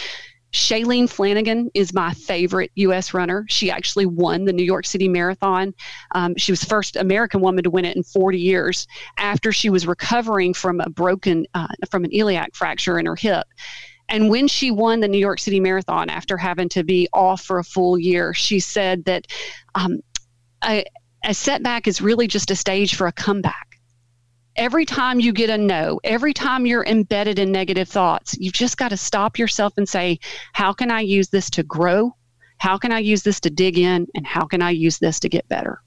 Shalane 0.51 1.09
Flanagan 1.09 1.69
is 1.73 1.93
my 1.93 2.13
favorite 2.13 2.71
U.S. 2.75 3.13
runner. 3.13 3.45
She 3.49 3.71
actually 3.71 4.05
won 4.05 4.45
the 4.45 4.53
New 4.53 4.63
York 4.63 4.85
City 4.85 5.07
Marathon. 5.07 5.73
Um, 6.11 6.35
she 6.35 6.51
was 6.51 6.63
first 6.63 6.97
American 6.97 7.41
woman 7.41 7.63
to 7.63 7.69
win 7.69 7.85
it 7.85 7.95
in 7.95 8.03
40 8.03 8.37
years 8.37 8.87
after 9.17 9.51
she 9.51 9.69
was 9.69 9.87
recovering 9.87 10.53
from 10.53 10.81
a 10.81 10.89
broken, 10.89 11.45
uh, 11.53 11.67
from 11.89 12.03
an 12.03 12.11
iliac 12.11 12.53
fracture 12.53 12.99
in 12.99 13.05
her 13.05 13.15
hip. 13.15 13.47
And 14.09 14.29
when 14.29 14.49
she 14.49 14.71
won 14.71 14.99
the 14.99 15.07
New 15.07 15.17
York 15.17 15.39
City 15.39 15.61
Marathon 15.61 16.09
after 16.09 16.35
having 16.35 16.67
to 16.69 16.83
be 16.83 17.07
off 17.13 17.41
for 17.41 17.59
a 17.59 17.63
full 17.63 17.97
year, 17.97 18.33
she 18.33 18.59
said 18.59 19.05
that 19.05 19.27
um, 19.73 20.01
a, 20.65 20.83
a 21.23 21.33
setback 21.33 21.87
is 21.87 22.01
really 22.01 22.27
just 22.27 22.51
a 22.51 22.55
stage 22.57 22.95
for 22.95 23.07
a 23.07 23.13
comeback 23.13 23.70
every 24.55 24.85
time 24.85 25.19
you 25.19 25.31
get 25.33 25.49
a 25.49 25.57
no, 25.57 25.99
every 26.03 26.33
time 26.33 26.65
you're 26.65 26.85
embedded 26.85 27.39
in 27.39 27.51
negative 27.51 27.87
thoughts, 27.87 28.37
you've 28.39 28.53
just 28.53 28.77
got 28.77 28.89
to 28.89 28.97
stop 28.97 29.37
yourself 29.37 29.73
and 29.77 29.87
say, 29.87 30.19
how 30.53 30.73
can 30.73 30.91
I 30.91 31.01
use 31.01 31.29
this 31.29 31.49
to 31.51 31.63
grow? 31.63 32.15
How 32.57 32.77
can 32.77 32.91
I 32.91 32.99
use 32.99 33.23
this 33.23 33.39
to 33.41 33.49
dig 33.49 33.77
in? 33.77 34.07
And 34.13 34.25
how 34.27 34.45
can 34.45 34.61
I 34.61 34.71
use 34.71 34.99
this 34.99 35.19
to 35.21 35.29
get 35.29 35.47
better? 35.47 35.81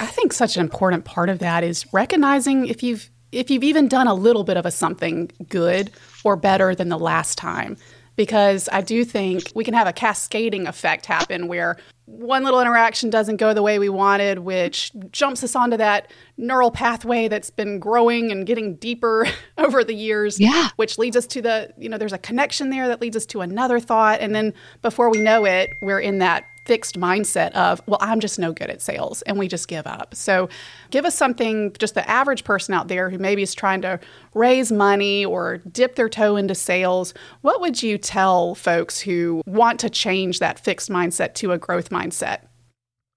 I 0.00 0.06
think 0.06 0.32
such 0.32 0.56
an 0.56 0.62
important 0.62 1.04
part 1.04 1.28
of 1.28 1.40
that 1.40 1.64
is 1.64 1.86
recognizing 1.92 2.66
if 2.66 2.82
you've 2.82 3.10
if 3.32 3.48
you've 3.48 3.62
even 3.62 3.86
done 3.86 4.08
a 4.08 4.14
little 4.14 4.42
bit 4.42 4.56
of 4.56 4.66
a 4.66 4.72
something 4.72 5.30
good 5.48 5.92
or 6.24 6.34
better 6.34 6.74
than 6.74 6.88
the 6.88 6.98
last 6.98 7.38
time 7.38 7.76
because 8.20 8.68
I 8.70 8.82
do 8.82 9.02
think 9.02 9.50
we 9.54 9.64
can 9.64 9.72
have 9.72 9.86
a 9.86 9.94
cascading 9.94 10.66
effect 10.66 11.06
happen 11.06 11.48
where 11.48 11.78
one 12.04 12.44
little 12.44 12.60
interaction 12.60 13.08
doesn't 13.08 13.36
go 13.36 13.54
the 13.54 13.62
way 13.62 13.78
we 13.78 13.88
wanted, 13.88 14.40
which 14.40 14.92
jumps 15.10 15.42
us 15.42 15.56
onto 15.56 15.78
that 15.78 16.12
neural 16.36 16.70
pathway 16.70 17.28
that's 17.28 17.48
been 17.48 17.78
growing 17.78 18.30
and 18.30 18.46
getting 18.46 18.74
deeper 18.74 19.26
over 19.56 19.82
the 19.82 19.94
years. 19.94 20.38
Yeah. 20.38 20.68
Which 20.76 20.98
leads 20.98 21.16
us 21.16 21.26
to 21.28 21.40
the, 21.40 21.72
you 21.78 21.88
know, 21.88 21.96
there's 21.96 22.12
a 22.12 22.18
connection 22.18 22.68
there 22.68 22.88
that 22.88 23.00
leads 23.00 23.16
us 23.16 23.24
to 23.24 23.40
another 23.40 23.80
thought. 23.80 24.20
And 24.20 24.34
then 24.34 24.52
before 24.82 25.08
we 25.08 25.22
know 25.22 25.46
it, 25.46 25.70
we're 25.80 26.00
in 26.00 26.18
that 26.18 26.44
fixed 26.70 27.00
mindset 27.00 27.50
of, 27.54 27.82
well, 27.88 27.98
I'm 28.00 28.20
just 28.20 28.38
no 28.38 28.52
good 28.52 28.70
at 28.70 28.80
sales, 28.80 29.22
and 29.22 29.36
we 29.36 29.48
just 29.48 29.66
give 29.66 29.88
up. 29.88 30.14
So, 30.14 30.48
give 30.90 31.04
us 31.04 31.16
something, 31.16 31.74
just 31.80 31.96
the 31.96 32.08
average 32.08 32.44
person 32.44 32.74
out 32.74 32.86
there 32.86 33.10
who 33.10 33.18
maybe 33.18 33.42
is 33.42 33.56
trying 33.56 33.82
to 33.82 33.98
raise 34.34 34.70
money 34.70 35.24
or 35.24 35.58
dip 35.72 35.96
their 35.96 36.08
toe 36.08 36.36
into 36.36 36.54
sales. 36.54 37.12
What 37.40 37.60
would 37.60 37.82
you 37.82 37.98
tell 37.98 38.54
folks 38.54 39.00
who 39.00 39.42
want 39.46 39.80
to 39.80 39.90
change 39.90 40.38
that 40.38 40.60
fixed 40.60 40.88
mindset 40.88 41.34
to 41.34 41.50
a 41.50 41.58
growth 41.58 41.90
mindset? 41.90 42.42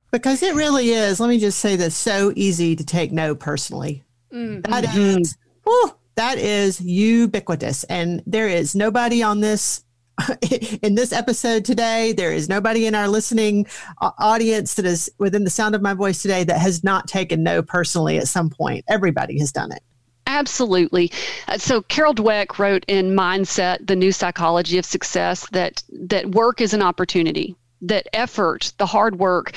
Because 0.10 0.42
it 0.42 0.56
really 0.56 0.90
is, 0.90 1.20
let 1.20 1.30
me 1.30 1.38
just 1.38 1.60
say 1.60 1.76
this 1.76 1.96
so 1.96 2.34
easy 2.36 2.76
to 2.76 2.84
take 2.84 3.12
no 3.12 3.36
personally. 3.36 4.04
Mm-hmm. 4.34 4.62
That 4.72 4.96
is, 4.98 5.38
whew, 5.64 5.92
that 6.16 6.40
is 6.40 6.82
ubiquitous. 6.82 7.84
And 7.84 8.24
there 8.26 8.48
is 8.48 8.74
nobody 8.74 9.22
on 9.22 9.42
this 9.42 9.83
in 10.82 10.96
this 10.96 11.12
episode 11.12 11.66
today, 11.66 12.14
there 12.14 12.32
is 12.32 12.50
nobody 12.50 12.86
in 12.86 12.96
our 12.96 13.08
listening 13.08 13.66
uh, 14.02 14.12
audience 14.18 14.76
that 14.76 14.86
is 14.86 15.12
within 15.18 15.44
the 15.44 15.50
sound 15.50 15.76
of 15.76 15.82
my 15.82 15.94
voice 15.94 16.22
today 16.22 16.44
that 16.44 16.60
has 16.60 16.84
not 16.84 17.08
taken 17.08 17.44
no 17.44 17.62
personally 17.62 18.18
at 18.18 18.28
some 18.28 18.50
point. 18.50 18.86
Everybody 18.88 19.40
has 19.40 19.52
done 19.52 19.72
it. 19.72 19.82
Absolutely. 20.28 21.12
Uh, 21.48 21.58
so 21.58 21.82
Carol 21.82 22.14
Dweck 22.14 22.58
wrote 22.58 22.86
in 22.88 23.16
Mindset: 23.16 23.86
The 23.86 23.96
New 23.96 24.12
Psychology 24.12 24.78
of 24.78 24.86
Success 24.86 25.48
that 25.52 25.84
that 25.90 26.32
work 26.32 26.62
is 26.62 26.74
an 26.74 26.82
opportunity 26.82 27.56
that 27.84 28.08
effort, 28.14 28.74
the 28.78 28.86
hard 28.86 29.20
work 29.20 29.52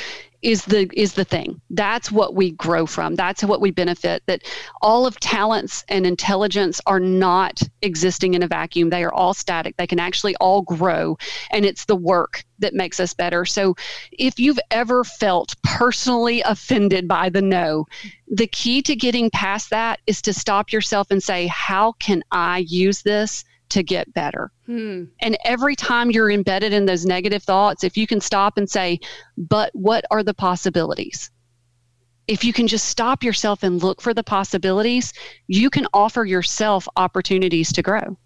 is 0.47 0.65
the 0.65 0.89
is 0.95 1.15
the 1.15 1.25
thing. 1.25 1.61
That's 1.71 2.13
what 2.13 2.37
we 2.37 2.53
grow 2.53 2.87
from. 2.87 3.17
That's 3.17 3.43
what 3.43 3.61
we 3.61 3.73
benefit. 3.73 4.23
That 4.27 4.45
all 4.81 5.05
of 5.05 5.19
talents 5.19 5.85
and 5.89 6.07
intelligence 6.07 6.81
are 6.87 7.01
not 7.01 7.61
existing 7.83 8.35
in 8.35 8.45
a 8.45 8.47
vacuum. 8.47 8.89
They 8.89 9.03
are 9.03 9.13
all 9.13 9.35
static. 9.35 9.77
They 9.77 9.89
can 9.89 9.99
actually 9.99 10.37
all 10.37 10.63
grow 10.63 11.19
and 11.51 11.67
it's 11.67 11.87
the 11.87 11.97
work 11.97 12.45
that 12.61 12.75
makes 12.75 13.01
us 13.01 13.13
better. 13.13 13.45
So 13.45 13.75
if 14.13 14.39
you've 14.39 14.61
ever 14.71 15.03
felt 15.03 15.57
personally 15.65 16.43
offended 16.43 17.09
by 17.09 17.29
the 17.29 17.43
no, 17.43 17.87
the 18.29 18.47
key 18.47 18.83
to 18.83 18.95
getting 18.95 19.31
past 19.31 19.71
that 19.71 19.99
is 20.07 20.23
to 20.23 20.33
stop 20.33 20.71
yourself 20.73 21.11
and 21.11 21.21
say, 21.21 21.49
"How 21.49 21.93
can 21.99 22.23
I 22.31 22.59
use 22.59 23.03
this?" 23.03 23.45
To 23.69 23.83
get 23.83 24.13
better. 24.15 24.51
Hmm. 24.67 25.05
And 25.21 25.37
every 25.45 25.77
time 25.77 26.11
you're 26.11 26.31
embedded 26.31 26.73
in 26.73 26.87
those 26.87 27.05
negative 27.05 27.43
thoughts, 27.43 27.85
if 27.85 27.97
you 27.97 28.07
can 28.07 28.21
stop 28.21 28.59
and 28.59 28.69
say, 28.69 29.01
but 29.37 29.71
what 29.75 30.05
are 30.11 30.23
the 30.23 30.35
possibilities? 30.35 31.31
If 32.27 32.45
you 32.45 32.53
can 32.53 32.67
just 32.67 32.89
stop 32.89 33.23
yourself 33.23 33.63
and 33.63 33.83
look 33.83 34.01
for 34.01 34.13
the 34.13 34.25
possibilities, 34.25 35.13
you 35.47 35.71
can 35.71 35.87
offer 35.93 36.25
yourself 36.25 36.89
opportunities 36.97 37.73
to 37.73 37.83
grow. 37.83 38.19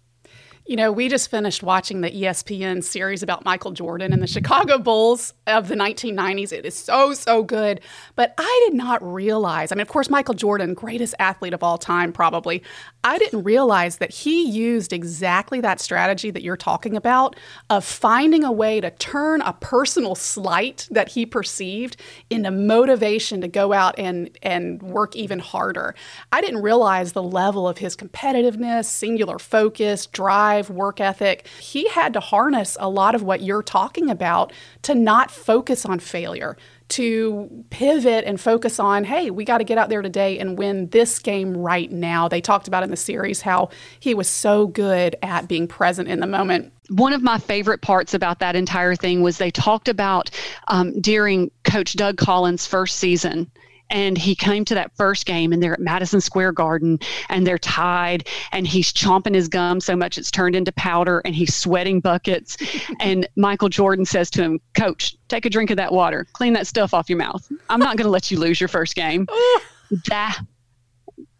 You 0.67 0.75
know, 0.75 0.91
we 0.91 1.09
just 1.09 1.31
finished 1.31 1.63
watching 1.63 2.01
the 2.01 2.11
ESPN 2.11 2.83
series 2.83 3.23
about 3.23 3.43
Michael 3.43 3.71
Jordan 3.71 4.13
and 4.13 4.21
the 4.21 4.27
Chicago 4.27 4.77
Bulls 4.77 5.33
of 5.47 5.67
the 5.67 5.75
1990s. 5.75 6.53
It 6.53 6.67
is 6.67 6.75
so, 6.75 7.13
so 7.15 7.41
good. 7.41 7.81
But 8.15 8.35
I 8.37 8.65
did 8.67 8.77
not 8.77 9.01
realize, 9.01 9.71
I 9.71 9.75
mean, 9.75 9.81
of 9.81 9.87
course, 9.87 10.07
Michael 10.07 10.35
Jordan, 10.35 10.75
greatest 10.75 11.15
athlete 11.17 11.55
of 11.55 11.63
all 11.63 11.79
time, 11.79 12.13
probably. 12.13 12.61
I 13.03 13.17
didn't 13.17 13.43
realize 13.43 13.97
that 13.97 14.11
he 14.11 14.47
used 14.47 14.93
exactly 14.93 15.61
that 15.61 15.81
strategy 15.81 16.29
that 16.29 16.43
you're 16.43 16.57
talking 16.57 16.95
about 16.95 17.35
of 17.71 17.83
finding 17.83 18.43
a 18.43 18.51
way 18.51 18.79
to 18.81 18.91
turn 18.91 19.41
a 19.41 19.53
personal 19.53 20.13
slight 20.13 20.87
that 20.91 21.09
he 21.09 21.25
perceived 21.25 21.97
into 22.29 22.51
motivation 22.51 23.41
to 23.41 23.47
go 23.47 23.73
out 23.73 23.95
and, 23.97 24.29
and 24.43 24.83
work 24.83 25.15
even 25.15 25.39
harder. 25.39 25.95
I 26.31 26.39
didn't 26.39 26.61
realize 26.61 27.13
the 27.13 27.23
level 27.23 27.67
of 27.67 27.79
his 27.79 27.95
competitiveness, 27.95 28.85
singular 28.85 29.39
focus, 29.39 30.05
drive 30.05 30.50
drive, 30.51 30.69
work 30.69 30.99
ethic. 30.99 31.47
He 31.59 31.87
had 31.89 32.13
to 32.13 32.19
harness 32.19 32.77
a 32.79 32.89
lot 32.89 33.15
of 33.15 33.23
what 33.23 33.41
you're 33.41 33.63
talking 33.63 34.09
about 34.09 34.51
to 34.83 34.95
not 34.95 35.31
focus 35.31 35.85
on 35.85 35.99
failure, 35.99 36.57
to 36.89 37.65
pivot 37.69 38.25
and 38.25 38.39
focus 38.39 38.79
on, 38.79 39.05
hey, 39.05 39.31
we 39.31 39.45
got 39.45 39.59
to 39.59 39.63
get 39.63 39.77
out 39.77 39.89
there 39.89 40.01
today 40.01 40.37
and 40.39 40.57
win 40.57 40.89
this 40.89 41.19
game 41.19 41.55
right 41.55 41.89
now. 41.91 42.27
They 42.27 42.41
talked 42.41 42.67
about 42.67 42.83
in 42.83 42.91
the 42.91 42.97
series 42.97 43.41
how 43.41 43.69
he 43.99 44.13
was 44.13 44.27
so 44.27 44.67
good 44.67 45.15
at 45.21 45.47
being 45.47 45.67
present 45.67 46.09
in 46.09 46.19
the 46.19 46.27
moment. 46.27 46.73
One 46.89 47.13
of 47.13 47.21
my 47.21 47.37
favorite 47.37 47.81
parts 47.81 48.13
about 48.13 48.39
that 48.39 48.57
entire 48.57 48.95
thing 48.95 49.21
was 49.21 49.37
they 49.37 49.51
talked 49.51 49.87
about 49.87 50.29
um, 50.67 50.99
during 50.99 51.49
Coach 51.63 51.93
Doug 51.93 52.17
Collins' 52.17 52.67
first 52.67 52.97
season 52.97 53.49
and 53.91 54.17
he 54.17 54.35
came 54.35 54.65
to 54.65 54.75
that 54.75 54.95
first 54.95 55.25
game 55.25 55.53
and 55.53 55.61
they're 55.61 55.73
at 55.73 55.79
Madison 55.79 56.21
Square 56.21 56.53
Garden 56.53 56.99
and 57.29 57.45
they're 57.45 57.57
tied 57.57 58.27
and 58.51 58.65
he's 58.65 58.91
chomping 58.91 59.35
his 59.35 59.47
gum 59.47 59.79
so 59.79 59.95
much 59.95 60.17
it's 60.17 60.31
turned 60.31 60.55
into 60.55 60.71
powder 60.71 61.21
and 61.25 61.35
he's 61.35 61.53
sweating 61.53 61.99
buckets 61.99 62.57
and 62.99 63.27
Michael 63.35 63.69
Jordan 63.69 64.05
says 64.05 64.29
to 64.31 64.41
him, 64.41 64.59
"Coach, 64.73 65.15
take 65.27 65.45
a 65.45 65.49
drink 65.49 65.69
of 65.69 65.77
that 65.77 65.91
water. 65.91 66.25
Clean 66.33 66.53
that 66.53 66.67
stuff 66.67 66.93
off 66.93 67.09
your 67.09 67.19
mouth. 67.19 67.49
I'm 67.69 67.79
not 67.79 67.97
going 67.97 68.05
to 68.05 68.11
let 68.11 68.31
you 68.31 68.39
lose 68.39 68.59
your 68.59 68.67
first 68.67 68.95
game." 68.95 69.27
that 70.07 70.39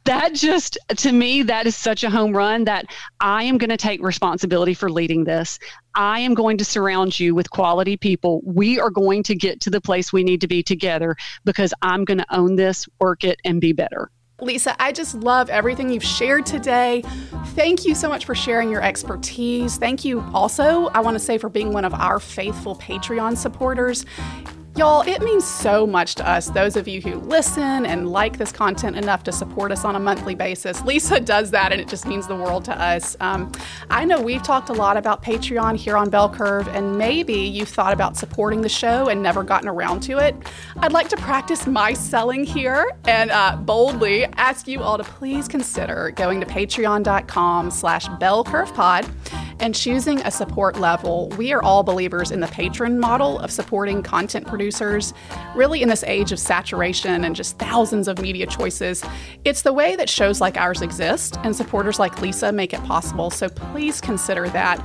that 0.05 0.33
just 0.33 0.77
to 0.97 1.11
me 1.11 1.43
that 1.43 1.67
is 1.67 1.75
such 1.75 2.03
a 2.03 2.09
home 2.09 2.35
run 2.35 2.63
that 2.63 2.85
i 3.19 3.43
am 3.43 3.57
going 3.57 3.69
to 3.69 3.77
take 3.77 4.01
responsibility 4.01 4.73
for 4.73 4.89
leading 4.89 5.23
this 5.23 5.59
i 5.95 6.19
am 6.19 6.33
going 6.33 6.57
to 6.57 6.65
surround 6.65 7.19
you 7.19 7.35
with 7.35 7.49
quality 7.51 7.95
people 7.95 8.41
we 8.43 8.79
are 8.79 8.89
going 8.89 9.23
to 9.23 9.35
get 9.35 9.59
to 9.59 9.69
the 9.69 9.81
place 9.81 10.11
we 10.11 10.23
need 10.23 10.41
to 10.41 10.47
be 10.47 10.63
together 10.63 11.15
because 11.45 11.73
i'm 11.81 12.05
going 12.05 12.17
to 12.17 12.35
own 12.35 12.55
this 12.55 12.87
work 12.99 13.23
it 13.23 13.39
and 13.45 13.61
be 13.61 13.73
better 13.73 14.09
Lisa, 14.41 14.75
I 14.81 14.91
just 14.91 15.13
love 15.13 15.51
everything 15.51 15.91
you've 15.91 16.03
shared 16.03 16.47
today. 16.47 17.03
Thank 17.49 17.85
you 17.85 17.93
so 17.93 18.09
much 18.09 18.25
for 18.25 18.33
sharing 18.33 18.71
your 18.71 18.81
expertise. 18.81 19.77
Thank 19.77 20.03
you 20.03 20.21
also, 20.33 20.87
I 20.87 20.99
want 20.99 21.13
to 21.13 21.19
say, 21.19 21.37
for 21.37 21.47
being 21.47 21.71
one 21.71 21.85
of 21.85 21.93
our 21.93 22.19
faithful 22.19 22.75
Patreon 22.75 23.37
supporters. 23.37 24.03
Y'all, 24.77 25.01
it 25.01 25.21
means 25.21 25.45
so 25.45 25.85
much 25.85 26.15
to 26.15 26.27
us, 26.27 26.49
those 26.49 26.77
of 26.77 26.87
you 26.87 27.01
who 27.01 27.15
listen 27.15 27.85
and 27.85 28.09
like 28.09 28.37
this 28.37 28.53
content 28.53 28.95
enough 28.95 29.21
to 29.21 29.31
support 29.31 29.69
us 29.69 29.83
on 29.83 29.97
a 29.97 29.99
monthly 29.99 30.33
basis. 30.33 30.81
Lisa 30.83 31.19
does 31.19 31.51
that, 31.51 31.73
and 31.73 31.81
it 31.81 31.89
just 31.89 32.07
means 32.07 32.25
the 32.25 32.35
world 32.35 32.63
to 32.63 32.81
us. 32.81 33.17
Um, 33.19 33.51
I 33.89 34.05
know 34.05 34.21
we've 34.21 34.41
talked 34.41 34.69
a 34.69 34.73
lot 34.73 34.95
about 34.95 35.21
Patreon 35.21 35.75
here 35.75 35.97
on 35.97 36.09
Bell 36.09 36.29
Curve, 36.29 36.69
and 36.69 36.97
maybe 36.97 37.33
you've 37.33 37.67
thought 37.67 37.91
about 37.91 38.15
supporting 38.15 38.61
the 38.61 38.69
show 38.69 39.09
and 39.09 39.21
never 39.21 39.43
gotten 39.43 39.67
around 39.67 39.99
to 40.03 40.19
it. 40.19 40.35
I'd 40.77 40.93
like 40.93 41.09
to 41.09 41.17
practice 41.17 41.67
my 41.67 41.91
selling 41.91 42.45
here 42.45 42.91
and 43.03 43.29
uh, 43.29 43.57
boldly 43.57 44.23
ask 44.37 44.69
you 44.69 44.81
all 44.81 44.97
to 44.97 45.03
please 45.03 45.49
consider 45.49 46.11
going 46.15 46.39
to 46.39 46.45
patreon.com 46.47 47.71
slash 47.71 48.07
bellcurvepod 48.07 49.11
and 49.61 49.75
choosing 49.75 50.19
a 50.21 50.31
support 50.31 50.79
level, 50.79 51.29
we 51.37 51.53
are 51.53 51.61
all 51.61 51.83
believers 51.83 52.31
in 52.31 52.39
the 52.39 52.47
patron 52.47 52.99
model 52.99 53.37
of 53.37 53.51
supporting 53.51 54.01
content 54.01 54.47
producers. 54.47 55.13
Really, 55.55 55.83
in 55.83 55.87
this 55.87 56.03
age 56.03 56.31
of 56.31 56.39
saturation 56.39 57.23
and 57.23 57.35
just 57.35 57.59
thousands 57.59 58.07
of 58.07 58.19
media 58.19 58.47
choices, 58.47 59.03
it's 59.45 59.61
the 59.61 59.71
way 59.71 59.95
that 59.95 60.09
shows 60.09 60.41
like 60.41 60.57
ours 60.57 60.81
exist 60.81 61.37
and 61.43 61.55
supporters 61.55 61.99
like 61.99 62.21
Lisa 62.23 62.51
make 62.51 62.73
it 62.73 62.83
possible. 62.85 63.29
So 63.29 63.49
please 63.49 64.01
consider 64.01 64.49
that. 64.49 64.83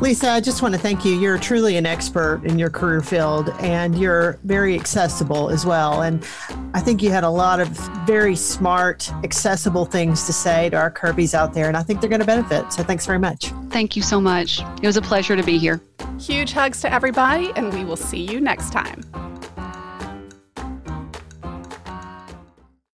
Lisa, 0.00 0.30
I 0.30 0.40
just 0.40 0.62
want 0.62 0.74
to 0.74 0.80
thank 0.80 1.04
you. 1.04 1.18
You're 1.18 1.38
truly 1.38 1.76
an 1.76 1.86
expert 1.86 2.42
in 2.44 2.58
your 2.58 2.70
career 2.70 3.02
field 3.02 3.50
and 3.58 3.98
you're 3.98 4.38
very 4.44 4.78
accessible 4.78 5.50
as 5.50 5.66
well. 5.66 6.02
And 6.02 6.24
I 6.74 6.80
think 6.80 7.02
you 7.02 7.10
had 7.10 7.24
a 7.24 7.30
lot 7.30 7.58
of 7.58 7.68
very 8.06 8.36
smart, 8.36 9.12
accessible 9.24 9.84
things 9.84 10.24
to 10.26 10.32
say 10.32 10.70
to 10.70 10.76
our 10.76 10.90
Kirby's 10.90 11.34
out 11.34 11.52
there, 11.52 11.66
and 11.66 11.76
I 11.76 11.82
think 11.82 12.00
they're 12.00 12.08
going 12.08 12.20
to 12.20 12.26
benefit. 12.26 12.72
So 12.72 12.84
thanks 12.84 13.04
very 13.04 13.18
much. 13.18 13.52
Thank 13.70 13.96
you 13.96 14.02
so 14.02 14.11
so 14.12 14.20
much. 14.20 14.60
It 14.82 14.86
was 14.86 14.98
a 14.98 15.00
pleasure 15.00 15.36
to 15.36 15.42
be 15.42 15.56
here. 15.56 15.80
Huge 16.20 16.52
hugs 16.52 16.82
to 16.82 16.92
everybody, 16.92 17.50
and 17.56 17.72
we 17.72 17.82
will 17.82 17.96
see 17.96 18.20
you 18.20 18.42
next 18.42 18.70
time. 18.70 19.00